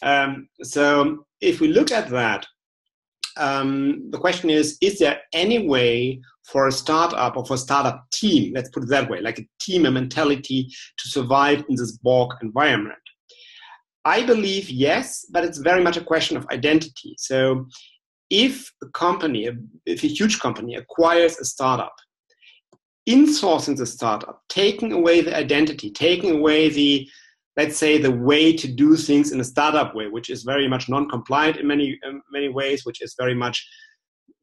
Um, 0.02 0.50
so 0.62 1.26
if 1.42 1.60
we 1.60 1.68
look 1.70 1.92
at 1.92 2.10
that, 2.10 2.46
um, 3.38 4.10
the 4.12 4.18
question 4.18 4.50
is: 4.50 4.78
Is 4.82 5.00
there 5.00 5.22
any 5.34 5.68
way 5.68 6.22
for 6.44 6.68
a 6.68 6.72
startup 6.72 7.36
or 7.36 7.46
for 7.46 7.56
a 7.56 7.58
startup 7.58 8.06
team, 8.12 8.54
let's 8.54 8.70
put 8.70 8.84
it 8.84 8.90
that 8.90 9.10
way, 9.10 9.20
like 9.20 9.40
a 9.40 9.48
team, 9.60 9.86
a 9.86 9.92
mentality 9.92 10.70
to 10.98 11.10
survive 11.10 11.64
in 11.70 11.76
this 11.76 11.94
Borg 11.98 12.32
environment? 12.42 13.00
I 14.06 14.24
believe 14.24 14.70
yes, 14.70 15.26
but 15.32 15.44
it's 15.44 15.58
very 15.58 15.84
much 15.84 15.98
a 15.98 16.04
question 16.04 16.38
of 16.38 16.46
identity. 16.52 17.16
So 17.18 17.68
if 18.30 18.72
a 18.84 18.88
company, 18.90 19.50
if 19.86 20.04
a 20.04 20.08
huge 20.08 20.40
company 20.40 20.76
acquires 20.76 21.38
a 21.40 21.46
startup, 21.46 21.96
insourcing 23.10 23.78
the 23.78 23.86
startup, 23.86 24.42
taking 24.50 24.92
away 24.92 25.22
the 25.22 25.36
identity, 25.36 25.92
taking 25.92 26.38
away 26.38 26.70
the, 26.70 27.08
let's 27.58 27.78
say, 27.78 27.98
the 27.98 28.12
way 28.12 28.56
to 28.56 28.68
do 28.68 28.96
things 28.96 29.32
in 29.32 29.40
a 29.40 29.44
startup 29.44 29.96
way, 29.96 30.08
which 30.08 30.30
is 30.30 30.44
very 30.44 30.68
much 30.68 30.88
non-compliant 30.88 31.58
in 31.58 31.68
many 31.68 32.00
in 32.04 32.22
many 32.32 32.50
ways, 32.50 32.86
which 32.86 33.02
is 33.02 33.16
very 33.18 33.36
much 33.36 33.68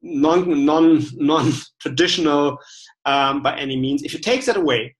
non 0.01 0.65
non 0.65 1.01
non 1.15 1.51
traditional 1.79 2.57
um, 3.05 3.41
by 3.41 3.57
any 3.57 3.77
means. 3.77 4.03
If 4.03 4.13
you 4.13 4.19
take 4.19 4.45
that 4.45 4.57
away, 4.57 4.95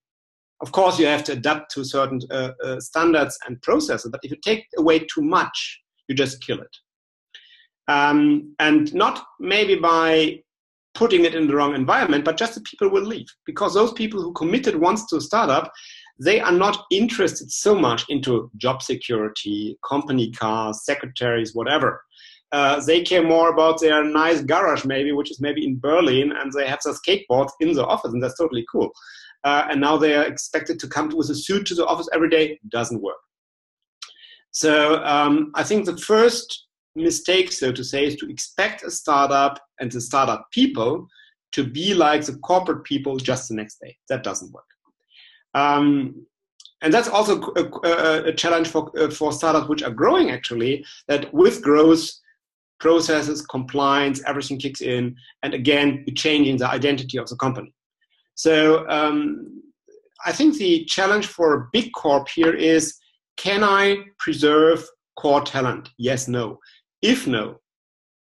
of 0.63 0.71
course 0.71 0.97
you 0.97 1.05
have 1.05 1.25
to 1.25 1.33
adapt 1.33 1.71
to 1.71 1.83
certain 1.83 2.21
uh, 2.31 2.51
uh, 2.63 2.79
standards 2.79 3.37
and 3.45 3.61
processes. 3.61 4.09
But 4.09 4.21
if 4.23 4.31
you 4.31 4.37
take 4.37 4.65
away 4.77 4.99
too 4.99 5.21
much, 5.21 5.57
you 6.07 6.15
just 6.15 6.41
kill 6.41 6.59
it. 6.61 6.75
Um, 7.89 8.55
and 8.59 8.93
not 8.93 9.25
maybe 9.41 9.75
by 9.75 10.39
putting 10.95 11.25
it 11.25 11.35
in 11.35 11.47
the 11.47 11.55
wrong 11.55 11.75
environment, 11.75 12.23
but 12.23 12.37
just 12.37 12.55
the 12.55 12.61
people 12.61 12.89
will 12.89 13.03
leave 13.03 13.27
because 13.45 13.73
those 13.73 13.91
people 13.91 14.21
who 14.21 14.31
committed 14.33 14.75
once 14.75 15.05
to 15.07 15.17
a 15.17 15.21
startup, 15.21 15.69
they 16.17 16.39
are 16.39 16.51
not 16.51 16.85
interested 16.91 17.51
so 17.51 17.75
much 17.75 18.05
into 18.07 18.49
job 18.55 18.81
security, 18.81 19.77
company 19.85 20.31
cars, 20.31 20.85
secretaries, 20.85 21.53
whatever. 21.53 22.01
Uh, 22.53 22.79
they 22.85 23.01
care 23.01 23.27
more 23.27 23.49
about 23.49 23.81
their 23.81 24.05
nice 24.05 24.41
garage, 24.41 24.85
maybe, 24.85 25.11
which 25.11 25.31
is 25.31 25.41
maybe 25.41 25.65
in 25.65 25.77
Berlin, 25.79 26.31
and 26.31 26.53
they 26.53 26.67
have 26.67 26.79
their 26.85 26.93
skateboards 26.93 27.51
in 27.59 27.73
the 27.73 27.85
office, 27.85 28.13
and 28.13 28.23
that's 28.23 28.37
totally 28.37 28.65
cool. 28.71 28.91
Uh, 29.43 29.67
and 29.69 29.81
now 29.81 29.97
they 29.97 30.15
are 30.15 30.23
expected 30.23 30.79
to 30.79 30.87
come 30.87 31.09
with 31.09 31.29
a 31.29 31.35
suit 31.35 31.65
to 31.67 31.75
the 31.75 31.85
office 31.85 32.09
every 32.13 32.29
day. 32.29 32.59
Doesn't 32.69 33.01
work. 33.01 33.17
So 34.51 35.03
um, 35.03 35.51
I 35.55 35.63
think 35.63 35.85
the 35.85 35.97
first 35.97 36.67
mistake, 36.95 37.51
so 37.51 37.71
to 37.71 37.83
say, 37.83 38.05
is 38.05 38.15
to 38.17 38.29
expect 38.29 38.83
a 38.83 38.91
startup 38.91 39.59
and 39.79 39.91
the 39.91 39.99
startup 39.99 40.47
people 40.51 41.07
to 41.53 41.63
be 41.63 41.93
like 41.93 42.23
the 42.25 42.37
corporate 42.37 42.83
people 42.83 43.17
just 43.17 43.49
the 43.49 43.55
next 43.55 43.79
day. 43.81 43.97
That 44.09 44.23
doesn't 44.23 44.51
work. 44.51 44.65
Um, 45.53 46.25
and 46.81 46.93
that's 46.93 47.07
also 47.07 47.53
a, 47.55 48.25
a, 48.25 48.33
challenge 48.33 48.67
for, 48.67 48.91
uh, 48.99 49.09
for 49.09 49.31
startups 49.31 49.69
which 49.69 49.83
are 49.83 49.91
growing 49.91 50.31
actually, 50.31 50.85
that 51.07 51.33
with 51.33 51.61
growth, 51.61 52.09
processes, 52.79 53.41
compliance, 53.41 54.21
everything 54.27 54.59
kicks 54.59 54.81
in. 54.81 55.15
And 55.43 55.53
again, 55.53 56.05
changing 56.15 56.57
the 56.57 56.69
identity 56.69 57.17
of 57.17 57.29
the 57.29 57.37
company. 57.37 57.73
So 58.35 58.87
um, 58.89 59.61
I 60.25 60.31
think 60.31 60.57
the 60.57 60.85
challenge 60.85 61.27
for 61.27 61.53
a 61.53 61.67
big 61.71 61.91
corp 61.93 62.27
here 62.29 62.53
is 62.53 62.97
can 63.37 63.63
I 63.63 63.97
preserve 64.19 64.85
core 65.15 65.41
talent? 65.41 65.89
Yes, 65.97 66.27
no. 66.27 66.59
If 67.01 67.27
no, 67.27 67.59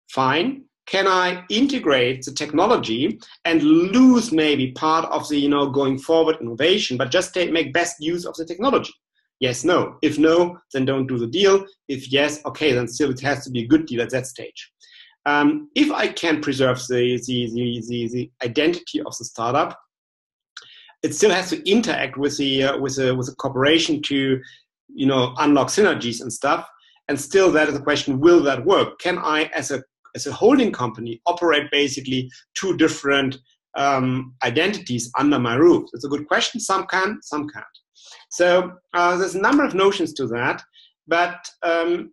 fine. 0.10 0.63
Can 0.88 1.08
I 1.08 1.44
integrate 1.50 2.24
the 2.24 2.32
technology 2.32 3.20
and 3.44 3.63
lose 3.63 4.32
maybe 4.32 4.72
part 4.74 5.06
of 5.06 5.28
the 5.30 5.38
you 5.39 5.50
know 5.50 5.70
going 5.70 5.98
forward 5.98 6.38
innovation, 6.41 6.96
but 6.98 7.10
just 7.10 7.34
take, 7.34 7.52
make 7.52 7.74
best 7.74 7.96
use 8.00 8.26
of 8.26 8.36
the 8.36 8.46
technology? 8.46 8.94
Yes, 9.39 9.63
no. 9.63 9.98
If 10.02 10.18
no, 10.18 10.58
then 10.74 10.86
don't 10.86 11.08
do 11.08 11.18
the 11.18 11.28
deal. 11.28 11.65
If 11.88 12.12
yes, 12.12 12.39
okay, 12.46 12.72
then 12.72 12.88
still 12.88 13.12
it 13.12 13.20
has 13.22 13.44
to 13.46 13.52
be 13.52 13.63
a 13.63 13.68
good 13.68 13.86
deal 13.86 14.02
at 14.02 14.12
that 14.12 14.28
stage. 14.28 14.72
Um, 15.26 15.70
if 15.76 15.91
I 15.91 16.08
can 16.08 16.39
preserve 16.39 16.78
the, 16.88 17.20
the, 17.26 17.50
the, 17.52 17.84
the, 17.88 18.08
the 18.08 18.32
identity 18.44 19.02
of 19.02 19.18
the 19.18 19.26
startup, 19.26 19.78
it 21.06 21.13
still 21.15 21.32
has 21.32 21.50
to 21.52 21.70
interact 21.70 22.18
with 22.18 22.38
the 22.38 22.63
uh, 22.63 22.78
with 22.78 22.98
a 23.00 23.15
with 23.15 23.30
a 23.30 23.36
corporation 23.36 24.02
to 24.04 24.18
you 25.02 25.08
know 25.08 25.34
unlock 25.38 25.68
synergies 25.68 26.22
and 26.22 26.32
stuff 26.32 26.68
and 27.08 27.20
still, 27.20 27.52
that 27.52 27.70
is 27.70 27.76
a 27.76 27.82
question: 27.82 28.20
Will 28.20 28.41
that 28.44 28.65
work? 28.65 29.00
Can 29.00 29.18
I, 29.20 29.44
as 29.56 29.72
a 29.72 29.84
as 30.15 30.28
a 30.28 30.34
holding 30.34 30.72
company, 30.72 31.22
operate 31.26 31.70
basically 31.72 32.32
two 32.56 32.78
different 32.78 33.38
um, 33.78 34.34
identities 34.44 35.12
under 35.18 35.38
my 35.38 35.56
roof? 35.56 35.89
It's 35.94 36.06
a 36.06 36.10
good 36.10 36.28
question. 36.28 36.60
Some 36.60 36.88
can, 36.88 37.20
some 37.22 37.48
can't. 37.50 37.65
So 38.30 38.74
uh, 38.94 39.18
there's 39.18 39.36
a 39.36 39.41
number 39.41 39.63
of 39.63 39.76
notions 39.76 40.13
to 40.13 40.28
that, 40.28 40.63
but 41.08 41.48
um, 41.63 42.12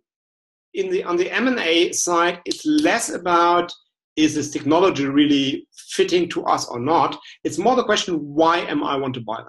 in 0.73 0.89
the 0.91 1.03
on 1.03 1.17
the 1.17 1.31
M&A 1.31 1.91
side, 1.91 2.39
it's 2.45 2.65
less 2.65 3.09
about 3.09 3.71
is 4.15 4.35
this 4.35 4.51
technology 4.51 5.05
really 5.05 5.67
fitting 5.89 6.29
to 6.29 6.43
us 6.45 6.67
or 6.67 6.79
not. 6.79 7.17
It's 7.43 7.57
more 7.57 7.75
the 7.75 7.83
question: 7.83 8.15
Why 8.15 8.59
am 8.59 8.83
I 8.83 8.95
want 8.95 9.13
to 9.15 9.21
buy 9.21 9.37
them? 9.37 9.47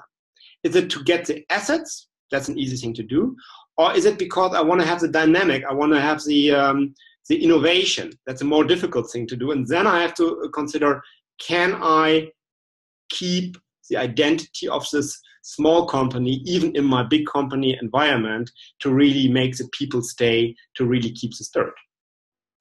Is 0.63 0.77
it 0.77 0.91
to 0.91 1.05
get 1.05 1.27
the 1.27 1.45
assets? 1.51 2.09
That's 2.31 2.49
an 2.49 2.59
easy 2.59 2.77
thing 2.77 2.95
to 2.95 3.03
do 3.03 3.37
or 3.77 3.95
is 3.95 4.05
it 4.05 4.19
because 4.19 4.55
I 4.55 4.61
want 4.61 4.81
to 4.81 4.87
have 4.87 5.01
the 5.01 5.09
dynamic? 5.09 5.65
I 5.69 5.73
want 5.73 5.93
to 5.93 6.01
have 6.01 6.23
the 6.25 6.53
um, 6.53 6.95
the 7.29 7.43
innovation. 7.43 8.13
That's 8.27 8.43
a 8.43 8.47
more 8.47 8.65
difficult 8.65 9.11
thing 9.11 9.27
to 9.29 9.37
do, 9.37 9.51
and 9.51 9.67
then 9.67 9.87
I 9.87 10.01
have 10.03 10.15
to 10.15 10.51
consider: 10.55 11.03
Can 11.39 11.75
I 11.81 12.29
keep 13.11 13.57
the 13.91 13.97
identity 13.97 14.69
of 14.69 14.87
this 14.93 15.21
small 15.43 15.87
company, 15.87 16.43
even 16.47 16.75
in 16.75 16.85
my 16.85 17.03
big 17.03 17.27
company 17.27 17.77
environment, 17.81 18.51
to 18.81 18.95
really 18.95 19.29
make 19.29 19.57
the 19.57 19.69
people 19.73 20.03
stay, 20.03 20.55
to 20.77 20.87
really 20.87 21.11
keep 21.11 21.33
the 21.37 21.45
spirit? 21.45 21.75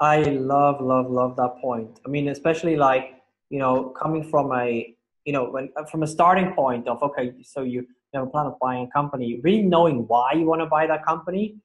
I 0.03 0.17
love, 0.23 0.81
love, 0.81 1.09
love 1.09 1.37
that 1.37 1.61
point. 1.61 2.01
I 2.05 2.09
mean, 2.09 2.27
especially 2.27 2.75
like 2.75 3.05
you 3.49 3.59
know, 3.59 3.93
coming 4.01 4.23
from 4.29 4.51
a 4.51 4.93
you 5.23 5.31
know, 5.31 5.45
when 5.45 5.69
uh, 5.77 5.85
from 5.85 6.03
a 6.03 6.07
starting 6.07 6.53
point 6.53 6.89
of 6.89 7.01
okay, 7.01 7.33
so 7.41 7.61
you 7.61 7.81
you 7.81 8.19
have 8.19 8.27
a 8.27 8.29
plan 8.29 8.47
of 8.47 8.59
buying 8.59 8.87
a 8.87 8.91
company, 8.91 9.39
really 9.43 9.61
knowing 9.61 10.05
why 10.07 10.33
you 10.33 10.45
want 10.45 10.59
to 10.59 10.65
buy 10.65 10.85
that 10.87 11.05
company 11.05 11.55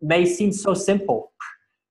may 0.00 0.24
seem 0.24 0.52
so 0.52 0.72
simple, 0.72 1.32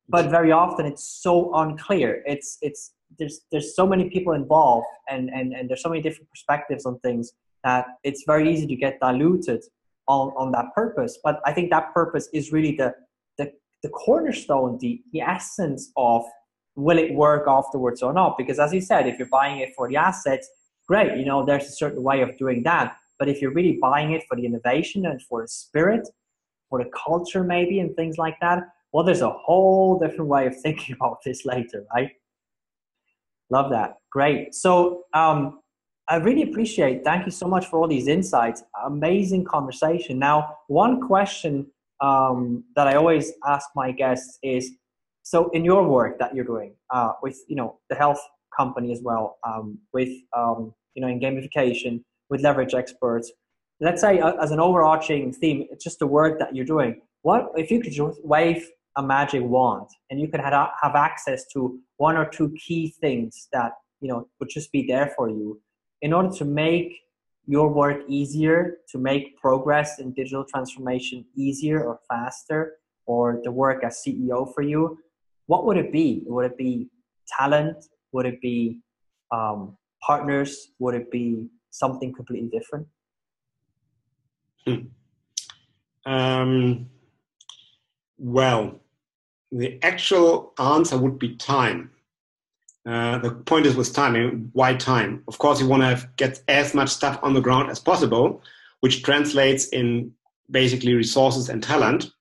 but 0.08 0.30
very 0.30 0.54
often 0.54 0.86
it's 0.86 1.04
so 1.04 1.54
unclear. 1.56 2.24
It's 2.26 2.58
it's 2.62 2.94
there's 3.20 3.42
there's 3.52 3.76
so 3.76 3.86
many 3.86 4.10
people 4.10 4.32
involved 4.32 4.88
and 5.10 5.30
and 5.32 5.52
and 5.54 5.70
there's 5.70 5.84
so 5.84 5.90
many 5.90 6.02
different 6.02 6.30
perspectives 6.30 6.86
on 6.86 6.98
things 7.00 7.34
that 7.66 7.88
it's 8.06 8.24
very 8.26 8.50
easy 8.54 8.68
to 8.68 8.76
get 8.78 9.02
diluted 9.02 9.62
on 10.08 10.30
on 10.38 10.54
that 10.54 10.74
purpose. 10.74 11.20
But 11.22 11.42
I 11.46 11.52
think 11.52 11.72
that 11.72 11.94
purpose 11.94 12.30
is 12.32 12.54
really 12.54 12.74
the 12.78 12.96
the 13.84 13.90
cornerstone, 13.90 14.78
the 14.80 15.02
the 15.12 15.22
essence 15.22 15.92
of 15.96 16.24
will 16.76 16.98
it 16.98 17.14
work 17.14 17.46
afterwards 17.48 18.02
or 18.02 18.14
not? 18.14 18.38
Because 18.38 18.58
as 18.60 18.74
you 18.74 18.82
said, 18.82 19.08
if 19.08 19.20
you're 19.20 19.28
buying 19.28 19.60
it 19.60 19.74
for 19.76 19.88
the 19.88 19.98
assets, 19.98 20.50
great. 20.88 21.18
You 21.18 21.26
know, 21.26 21.46
there's 21.46 21.66
a 21.66 21.72
certain 21.72 22.02
way 22.02 22.22
of 22.22 22.36
doing 22.38 22.64
that. 22.64 22.96
But 23.20 23.30
if 23.30 23.42
you're 23.42 23.54
really 23.54 23.78
buying 23.82 24.14
it 24.14 24.24
for 24.28 24.36
the 24.36 24.46
innovation 24.46 25.06
and 25.06 25.22
for 25.22 25.42
the 25.44 25.48
spirit, 25.48 26.08
for 26.70 26.84
the 26.84 26.90
culture 27.06 27.44
maybe 27.44 27.80
and 27.80 27.96
things 27.96 28.18
like 28.18 28.38
that, 28.42 28.64
well, 28.92 29.04
there's 29.04 29.22
a 29.22 29.30
whole 29.30 30.00
different 30.00 30.30
way 30.30 30.48
of 30.48 30.56
thinking 30.62 30.96
about 30.96 31.18
this 31.24 31.46
later, 31.46 31.86
right? 31.94 32.12
Love 33.50 33.70
that. 33.70 33.96
Great. 34.12 34.56
So 34.56 35.04
um, 35.14 35.60
I 36.08 36.16
really 36.16 36.44
appreciate. 36.44 37.04
Thank 37.04 37.26
you 37.26 37.32
so 37.32 37.48
much 37.48 37.68
for 37.68 37.80
all 37.80 37.88
these 37.88 38.08
insights. 38.08 38.64
Amazing 38.86 39.46
conversation. 39.46 40.18
Now, 40.18 40.58
one 40.68 41.02
question 41.02 41.68
um, 42.04 42.64
that 42.76 42.88
I 42.88 42.96
always 42.96 43.32
ask 43.48 43.70
my 43.76 43.92
guests 43.92 44.38
is: 44.44 44.72
so 45.24 45.50
in 45.52 45.64
your 45.64 45.88
work 45.88 46.20
that 46.20 46.36
you're 46.36 46.46
doing 46.46 46.76
uh, 46.94 47.14
with 47.24 47.38
you 47.48 47.56
know 47.56 47.80
the 47.90 47.96
health 47.96 48.22
company 48.56 48.92
as 48.92 49.02
well, 49.02 49.38
um, 49.48 49.80
with 49.94 50.12
um, 50.38 50.74
you 50.94 51.02
know 51.02 51.08
in 51.08 51.20
gamification, 51.20 52.04
with 52.30 52.42
leverage 52.42 52.74
experts. 52.74 53.32
Let's 53.80 54.02
say 54.02 54.20
uh, 54.20 54.34
as 54.34 54.52
an 54.52 54.60
overarching 54.60 55.34
theme, 55.34 55.66
it's 55.72 55.84
just 55.84 56.00
the 56.00 56.08
work 56.08 56.40
that 56.40 56.56
you're 56.56 56.66
doing. 56.76 57.02
What 57.24 57.52
if 57.56 57.72
you 57.72 57.82
could 57.82 57.94
just 57.94 58.24
wave 58.24 58.70
a 58.98 59.04
magic 59.04 59.42
wand 59.44 59.88
and 60.10 60.20
you 60.20 60.28
could 60.28 60.40
have, 60.40 60.70
have 60.82 60.96
access 60.96 61.46
to 61.54 61.80
one 61.98 62.16
or 62.16 62.26
two 62.26 62.54
key 62.64 62.94
things 63.02 63.48
that 63.54 63.72
you 64.02 64.10
know 64.10 64.28
would 64.40 64.50
just 64.50 64.72
be 64.72 64.86
there 64.86 65.12
for 65.16 65.30
you 65.30 65.60
in 66.02 66.14
order 66.14 66.30
to 66.38 66.46
make 66.46 67.00
your 67.46 67.68
work 67.70 68.02
easier 68.08 68.78
to 68.90 68.98
make 68.98 69.38
progress 69.38 70.00
in 70.00 70.14
digital 70.14 70.46
transformation 70.46 71.26
easier 71.36 71.84
or 71.84 72.00
faster 72.10 72.78
or 73.06 73.42
the 73.44 73.52
work 73.52 73.84
as 73.84 74.02
ceo 74.06 74.54
for 74.54 74.62
you 74.62 74.98
what 75.48 75.66
would 75.66 75.78
it 75.78 75.92
be 75.92 76.24
would 76.26 76.46
it 76.46 76.58
be 76.58 76.88
talent 77.28 77.86
would 78.12 78.26
it 78.26 78.40
be 78.42 78.80
um, 79.32 79.78
partners 80.02 80.70
would 80.80 80.96
it 80.96 81.10
be 81.12 81.48
something 81.70 82.14
completely 82.14 82.50
different 82.50 82.88
hmm. 84.66 84.86
um, 86.06 86.88
well 88.18 88.80
the 89.54 89.82
actual 89.84 90.54
answer 90.58 90.98
would 90.98 91.20
be 91.20 91.36
time. 91.36 91.92
Uh, 92.86 93.18
the 93.20 93.32
point 93.32 93.66
is 93.66 93.76
with 93.76 93.94
time. 93.94 94.50
Why 94.54 94.76
time? 94.76 95.24
Of 95.28 95.38
course, 95.38 95.62
you 95.62 95.68
want 95.68 95.84
to 95.84 96.10
get 96.18 96.42
as 96.48 96.74
much 96.74 96.90
stuff 96.90 97.18
on 97.24 97.34
the 97.34 97.42
ground 97.42 97.70
as 97.70 97.80
possible, 97.80 98.42
which 98.82 99.04
translates 99.04 99.68
in 99.68 100.12
basically 100.52 100.94
resources 100.94 101.50
and 101.50 101.64
talent. 101.64 102.12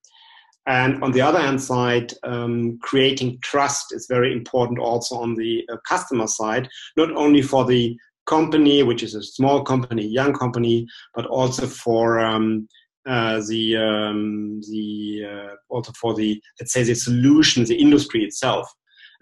And 0.67 1.03
on 1.03 1.11
the 1.11 1.21
other 1.21 1.41
hand 1.41 1.61
side, 1.61 2.13
um, 2.23 2.79
creating 2.81 3.39
trust 3.43 3.93
is 3.93 4.07
very 4.09 4.33
important 4.33 4.79
also 4.79 5.17
on 5.17 5.35
the 5.35 5.67
uh, 5.73 5.77
customer 5.89 6.29
side, 6.29 6.69
not 6.97 7.11
only 7.17 7.43
for 7.43 7.65
the 7.65 7.97
company, 8.27 8.85
which 8.85 9.03
is 9.03 9.17
a 9.17 9.23
small 9.23 9.65
company, 9.65 10.07
young 10.07 10.33
company, 10.33 10.87
but 11.17 11.27
also 11.27 11.67
for 11.67 12.21
um, 12.21 12.69
uh, 13.07 13.41
the 13.49 13.77
um, 13.77 14.61
the 14.71 15.25
uh, 15.29 15.55
also 15.69 15.91
for 16.01 16.15
the 16.15 16.41
let's 16.61 16.73
say 16.73 16.85
the 16.85 16.95
solution, 16.95 17.65
the 17.65 17.75
industry 17.75 18.23
itself. 18.23 18.73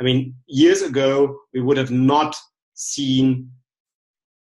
I 0.01 0.05
mean, 0.05 0.35
years 0.47 0.83
ago 0.83 1.39
we 1.53 1.61
would 1.61 1.77
have 1.77 1.91
not 1.91 2.35
seen 2.75 3.51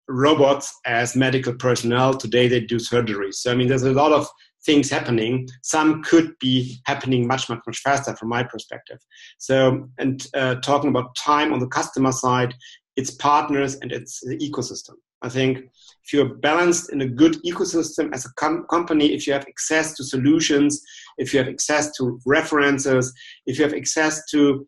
robots 0.09 0.75
as 0.87 1.17
medical 1.17 1.55
personnel. 1.55 2.15
Today 2.15 2.49
they 2.49 2.61
do 2.61 2.77
surgeries. 2.77 3.35
So 3.35 3.53
I 3.53 3.55
mean, 3.55 3.69
there's 3.69 3.83
a 3.83 3.93
lot 3.93 4.13
of 4.13 4.29
things 4.65 4.91
happening. 4.91 5.47
Some 5.63 6.03
could 6.03 6.33
be 6.41 6.79
happening 6.87 7.27
much 7.27 7.49
much 7.49 7.61
much 7.67 7.79
faster 7.79 8.17
from 8.17 8.29
my 8.29 8.43
perspective. 8.43 8.99
So 9.39 9.89
and 9.99 10.27
uh, 10.35 10.57
talking 10.57 10.91
about 10.91 11.15
time 11.17 11.53
on 11.53 11.61
the 11.61 11.69
customer 11.69 12.13
side, 12.13 12.55
its 12.97 13.11
partners 13.13 13.77
and 13.77 13.93
its 13.93 14.21
the 14.21 14.39
ecosystem. 14.39 14.95
I 15.23 15.31
think 15.31 15.59
if 16.05 16.13
you're 16.13 16.35
balanced 16.35 16.93
in 16.93 17.01
a 17.01 17.09
good 17.09 17.43
ecosystem 17.45 18.13
as 18.13 18.27
a 18.27 18.33
com- 18.35 18.67
company, 18.69 19.15
if 19.15 19.27
you 19.27 19.33
have 19.33 19.47
access 19.49 19.95
to 19.95 20.05
solutions, 20.05 20.83
if 21.17 21.33
you 21.33 21.39
have 21.39 21.49
access 21.49 21.91
to 21.97 22.21
references, 22.27 23.13
if 23.47 23.59
you 23.59 23.65
have 23.65 23.73
access 23.73 24.23
to 24.33 24.67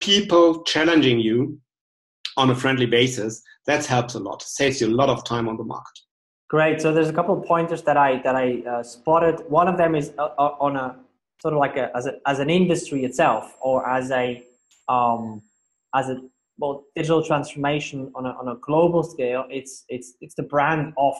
people 0.00 0.62
challenging 0.64 1.20
you 1.20 1.60
on 2.36 2.50
a 2.50 2.54
friendly 2.54 2.86
basis, 2.86 3.42
that 3.66 3.86
helps 3.86 4.14
a 4.14 4.18
lot. 4.18 4.42
Saves 4.42 4.80
you 4.80 4.88
a 4.88 4.94
lot 4.94 5.08
of 5.08 5.24
time 5.24 5.48
on 5.48 5.56
the 5.56 5.64
market. 5.64 5.98
Great. 6.48 6.80
So 6.80 6.92
there's 6.92 7.08
a 7.08 7.12
couple 7.12 7.38
of 7.38 7.44
pointers 7.44 7.82
that 7.82 7.96
I 7.96 8.20
that 8.22 8.36
I 8.36 8.62
uh, 8.68 8.82
spotted. 8.82 9.40
One 9.48 9.66
of 9.66 9.76
them 9.78 9.94
is 9.94 10.12
uh, 10.18 10.28
uh 10.38 10.56
on 10.60 10.76
a 10.76 10.96
sort 11.40 11.54
of 11.54 11.60
like 11.60 11.76
a 11.76 11.90
as, 11.96 12.06
a 12.06 12.18
as 12.26 12.38
an 12.38 12.50
industry 12.50 13.04
itself, 13.04 13.56
or 13.60 13.88
as 13.88 14.10
a 14.10 14.44
um, 14.88 15.42
as 15.94 16.10
a 16.10 16.20
well 16.58 16.84
digital 16.94 17.22
transformation 17.22 18.10
on 18.14 18.26
a, 18.26 18.30
on 18.30 18.48
a 18.48 18.56
global 18.60 19.02
scale 19.02 19.44
it's 19.50 19.84
it's 19.88 20.14
it's 20.20 20.34
the 20.34 20.42
brand 20.42 20.92
of 20.96 21.14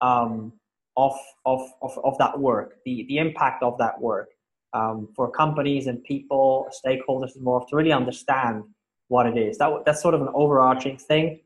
um, 0.00 0.52
of, 0.96 1.16
of 1.46 1.60
of 1.82 1.98
of 2.04 2.18
that 2.18 2.38
work 2.38 2.76
the 2.84 3.04
the 3.08 3.18
impact 3.18 3.62
of 3.62 3.78
that 3.78 3.98
work 4.00 4.28
um, 4.72 5.08
for 5.14 5.30
companies 5.30 5.86
and 5.86 6.02
people 6.04 6.68
stakeholders 6.84 7.36
involved 7.36 7.68
to 7.68 7.76
really 7.76 7.92
understand 7.92 8.62
what 9.08 9.26
it 9.26 9.36
is 9.36 9.58
that 9.58 9.70
that's 9.86 10.02
sort 10.02 10.14
of 10.14 10.22
an 10.22 10.28
overarching 10.34 10.96
thing 10.96 11.40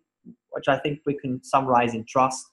which 0.50 0.68
i 0.68 0.76
think 0.78 1.00
we 1.06 1.14
can 1.14 1.42
summarize 1.42 1.94
in 1.94 2.04
trust 2.04 2.44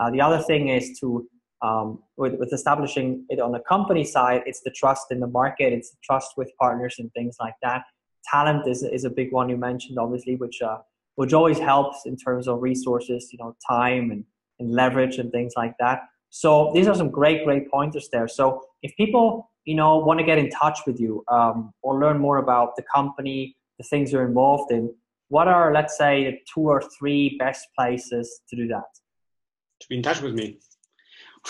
uh, 0.00 0.10
the 0.10 0.20
other 0.20 0.42
thing 0.42 0.68
is 0.68 0.98
to 0.98 1.28
um, 1.62 2.02
with, 2.18 2.34
with 2.34 2.52
establishing 2.52 3.24
it 3.28 3.40
on 3.40 3.52
the 3.52 3.60
company 3.60 4.04
side 4.04 4.42
it's 4.46 4.60
the 4.60 4.70
trust 4.70 5.06
in 5.10 5.20
the 5.20 5.26
market 5.26 5.72
it's 5.72 5.90
the 5.90 5.98
trust 6.02 6.32
with 6.36 6.50
partners 6.58 6.96
and 6.98 7.12
things 7.12 7.36
like 7.40 7.54
that 7.62 7.84
talent 8.30 8.66
is, 8.66 8.82
is 8.82 9.04
a 9.04 9.10
big 9.10 9.32
one 9.32 9.48
you 9.48 9.56
mentioned, 9.56 9.98
obviously, 9.98 10.36
which 10.36 10.60
uh, 10.62 10.78
which 11.16 11.32
always 11.32 11.58
helps 11.58 12.06
in 12.06 12.16
terms 12.16 12.48
of 12.48 12.60
resources, 12.60 13.28
you 13.30 13.38
know, 13.38 13.54
time 13.68 14.10
and, 14.10 14.24
and 14.58 14.72
leverage 14.72 15.18
and 15.18 15.30
things 15.30 15.52
like 15.56 15.74
that. 15.78 16.00
So 16.30 16.72
these 16.74 16.88
are 16.88 16.94
some 16.96 17.08
great, 17.08 17.44
great 17.44 17.70
pointers 17.70 18.08
there. 18.10 18.26
So 18.26 18.62
if 18.82 18.96
people, 18.96 19.48
you 19.64 19.74
know, 19.74 19.98
want 19.98 20.20
to 20.20 20.26
get 20.26 20.38
in 20.38 20.50
touch 20.50 20.80
with 20.86 21.00
you 21.00 21.24
um, 21.28 21.72
or 21.82 21.98
learn 21.98 22.18
more 22.18 22.38
about 22.38 22.76
the 22.76 22.82
company, 22.94 23.56
the 23.78 23.84
things 23.84 24.12
you're 24.12 24.26
involved 24.26 24.72
in, 24.72 24.94
what 25.28 25.48
are, 25.48 25.72
let's 25.72 25.96
say, 25.96 26.24
the 26.24 26.38
two 26.52 26.60
or 26.60 26.82
three 26.98 27.36
best 27.38 27.66
places 27.76 28.40
to 28.48 28.56
do 28.56 28.68
that? 28.68 28.84
To 29.80 29.88
be 29.88 29.96
in 29.96 30.02
touch 30.02 30.20
with 30.20 30.34
me. 30.34 30.58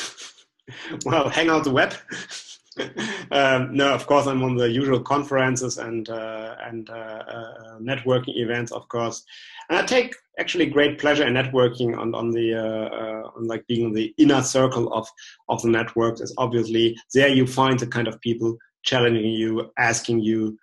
well, 1.05 1.29
hang 1.29 1.49
out 1.49 1.65
the 1.65 1.71
web. 1.71 1.95
um, 3.31 3.75
no, 3.75 3.95
of 3.95 4.07
course, 4.07 4.27
I'm 4.27 4.43
on 4.43 4.57
the 4.57 4.71
usual 4.71 5.01
conferences 5.01 5.79
and 5.79 6.09
uh, 6.09 6.57
and 6.65 6.89
uh, 6.91 6.93
uh, 6.93 7.79
networking 7.81 8.37
events, 8.37 8.73
of 8.73 8.89
course, 8.89 9.25
and 9.69 9.79
I 9.79 9.85
take 9.85 10.15
actually 10.39 10.67
great 10.67 10.99
pleasure 10.99 11.27
in 11.27 11.35
networking 11.35 11.97
on 11.97 12.15
on 12.15 12.31
the 12.31 12.55
uh, 12.55 12.89
uh, 12.89 13.31
on 13.37 13.47
like 13.47 13.67
being 13.67 13.87
in 13.87 13.93
the 13.93 14.13
inner 14.19 14.43
circle 14.43 14.93
of 14.93 15.07
of 15.49 15.63
the 15.63 15.69
networks. 15.69 16.21
Is 16.21 16.35
obviously 16.37 16.97
there 17.13 17.29
you 17.29 17.47
find 17.47 17.79
the 17.79 17.87
kind 17.87 18.09
of 18.09 18.21
people 18.21 18.57
challenging 18.83 19.25
you, 19.25 19.71
asking 19.79 20.21
you, 20.21 20.59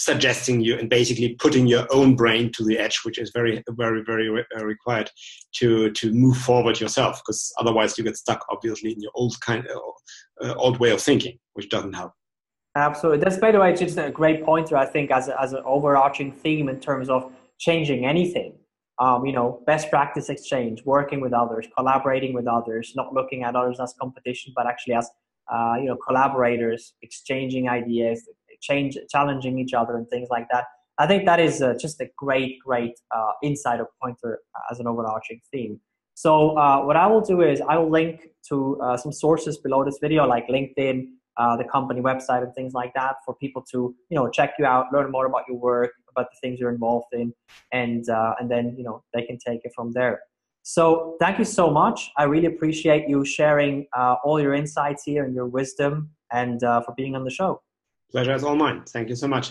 suggesting 0.00 0.60
you 0.62 0.78
and 0.78 0.88
basically 0.88 1.34
putting 1.34 1.66
your 1.66 1.86
own 1.90 2.16
brain 2.16 2.50
to 2.52 2.64
the 2.64 2.78
edge, 2.78 3.00
which 3.04 3.18
is 3.18 3.30
very, 3.34 3.62
very, 3.70 4.02
very 4.02 4.30
re- 4.30 4.44
required 4.62 5.10
to 5.52 5.90
to 5.92 6.12
move 6.12 6.36
forward 6.36 6.80
yourself. 6.80 7.20
Because 7.20 7.52
otherwise, 7.58 7.98
you 7.98 8.04
get 8.04 8.16
stuck, 8.16 8.44
obviously, 8.50 8.92
in 8.92 9.00
your 9.00 9.12
old 9.14 9.38
kind 9.40 9.66
of 9.66 9.80
uh, 10.42 10.54
old 10.54 10.78
way 10.78 10.90
of 10.90 11.00
thinking, 11.00 11.38
which 11.54 11.68
doesn't 11.68 11.92
help. 11.92 12.12
Absolutely. 12.76 13.22
That's 13.24 13.38
by 13.38 13.50
the 13.50 13.58
way 13.58 13.74
just 13.74 13.98
a 13.98 14.10
great 14.10 14.44
pointer. 14.44 14.76
I 14.76 14.86
think 14.86 15.10
as 15.10 15.28
a, 15.28 15.40
as 15.40 15.52
an 15.52 15.62
overarching 15.64 16.32
theme 16.32 16.68
in 16.68 16.78
terms 16.78 17.08
of 17.08 17.32
changing 17.58 18.06
anything. 18.06 18.54
Um, 18.98 19.24
you 19.24 19.32
know, 19.32 19.62
best 19.66 19.88
practice 19.88 20.28
exchange, 20.28 20.82
working 20.84 21.20
with 21.22 21.32
others, 21.32 21.66
collaborating 21.74 22.34
with 22.34 22.46
others, 22.46 22.92
not 22.94 23.14
looking 23.14 23.44
at 23.44 23.56
others 23.56 23.80
as 23.80 23.94
competition, 23.98 24.52
but 24.54 24.66
actually 24.66 24.94
as 24.94 25.10
uh, 25.50 25.74
you 25.78 25.86
know 25.86 25.96
collaborators, 26.06 26.92
exchanging 27.02 27.68
ideas, 27.68 28.28
change, 28.60 28.98
challenging 29.08 29.58
each 29.58 29.72
other 29.72 29.96
and 29.96 30.06
things 30.08 30.28
like 30.30 30.46
that. 30.52 30.64
I 30.98 31.06
think 31.06 31.24
that 31.24 31.40
is 31.40 31.62
uh, 31.62 31.74
just 31.80 31.98
a 32.02 32.08
great, 32.18 32.58
great 32.64 32.92
uh, 33.10 33.32
insight 33.42 33.80
or 33.80 33.88
pointer 34.02 34.40
as 34.70 34.80
an 34.80 34.86
overarching 34.86 35.40
theme. 35.50 35.80
So 36.14 36.58
uh, 36.58 36.84
what 36.84 36.96
I 36.96 37.06
will 37.06 37.22
do 37.22 37.40
is 37.40 37.62
I 37.62 37.78
will 37.78 37.90
link 37.90 38.28
to 38.48 38.80
uh, 38.80 38.96
some 38.96 39.12
sources 39.12 39.58
below 39.58 39.84
this 39.84 39.98
video, 40.00 40.26
like 40.26 40.46
LinkedIn, 40.48 41.06
uh, 41.36 41.56
the 41.56 41.64
company 41.64 42.00
website, 42.00 42.42
and 42.42 42.54
things 42.54 42.72
like 42.72 42.92
that, 42.94 43.16
for 43.24 43.34
people 43.36 43.62
to 43.72 43.94
you 44.08 44.16
know 44.16 44.28
check 44.28 44.54
you 44.58 44.66
out, 44.66 44.86
learn 44.92 45.10
more 45.10 45.26
about 45.26 45.42
your 45.48 45.58
work, 45.58 45.92
about 46.10 46.26
the 46.32 46.38
things 46.42 46.58
you're 46.60 46.72
involved 46.72 47.12
in, 47.12 47.32
and 47.72 48.08
uh, 48.08 48.34
and 48.38 48.50
then 48.50 48.74
you 48.76 48.84
know 48.84 49.02
they 49.14 49.22
can 49.22 49.38
take 49.38 49.60
it 49.64 49.72
from 49.74 49.92
there. 49.92 50.20
So 50.62 51.16
thank 51.20 51.38
you 51.38 51.44
so 51.44 51.70
much. 51.70 52.10
I 52.18 52.24
really 52.24 52.46
appreciate 52.46 53.08
you 53.08 53.24
sharing 53.24 53.86
all 54.24 54.38
your 54.38 54.54
insights 54.54 55.04
here 55.04 55.24
and 55.24 55.34
your 55.34 55.46
wisdom, 55.46 56.10
and 56.30 56.60
for 56.60 56.94
being 56.96 57.16
on 57.16 57.24
the 57.24 57.30
show. 57.30 57.62
Pleasure 58.10 58.34
is 58.34 58.44
all 58.44 58.56
mine. 58.56 58.82
Thank 58.88 59.08
you 59.08 59.14
so 59.14 59.28
much. 59.28 59.48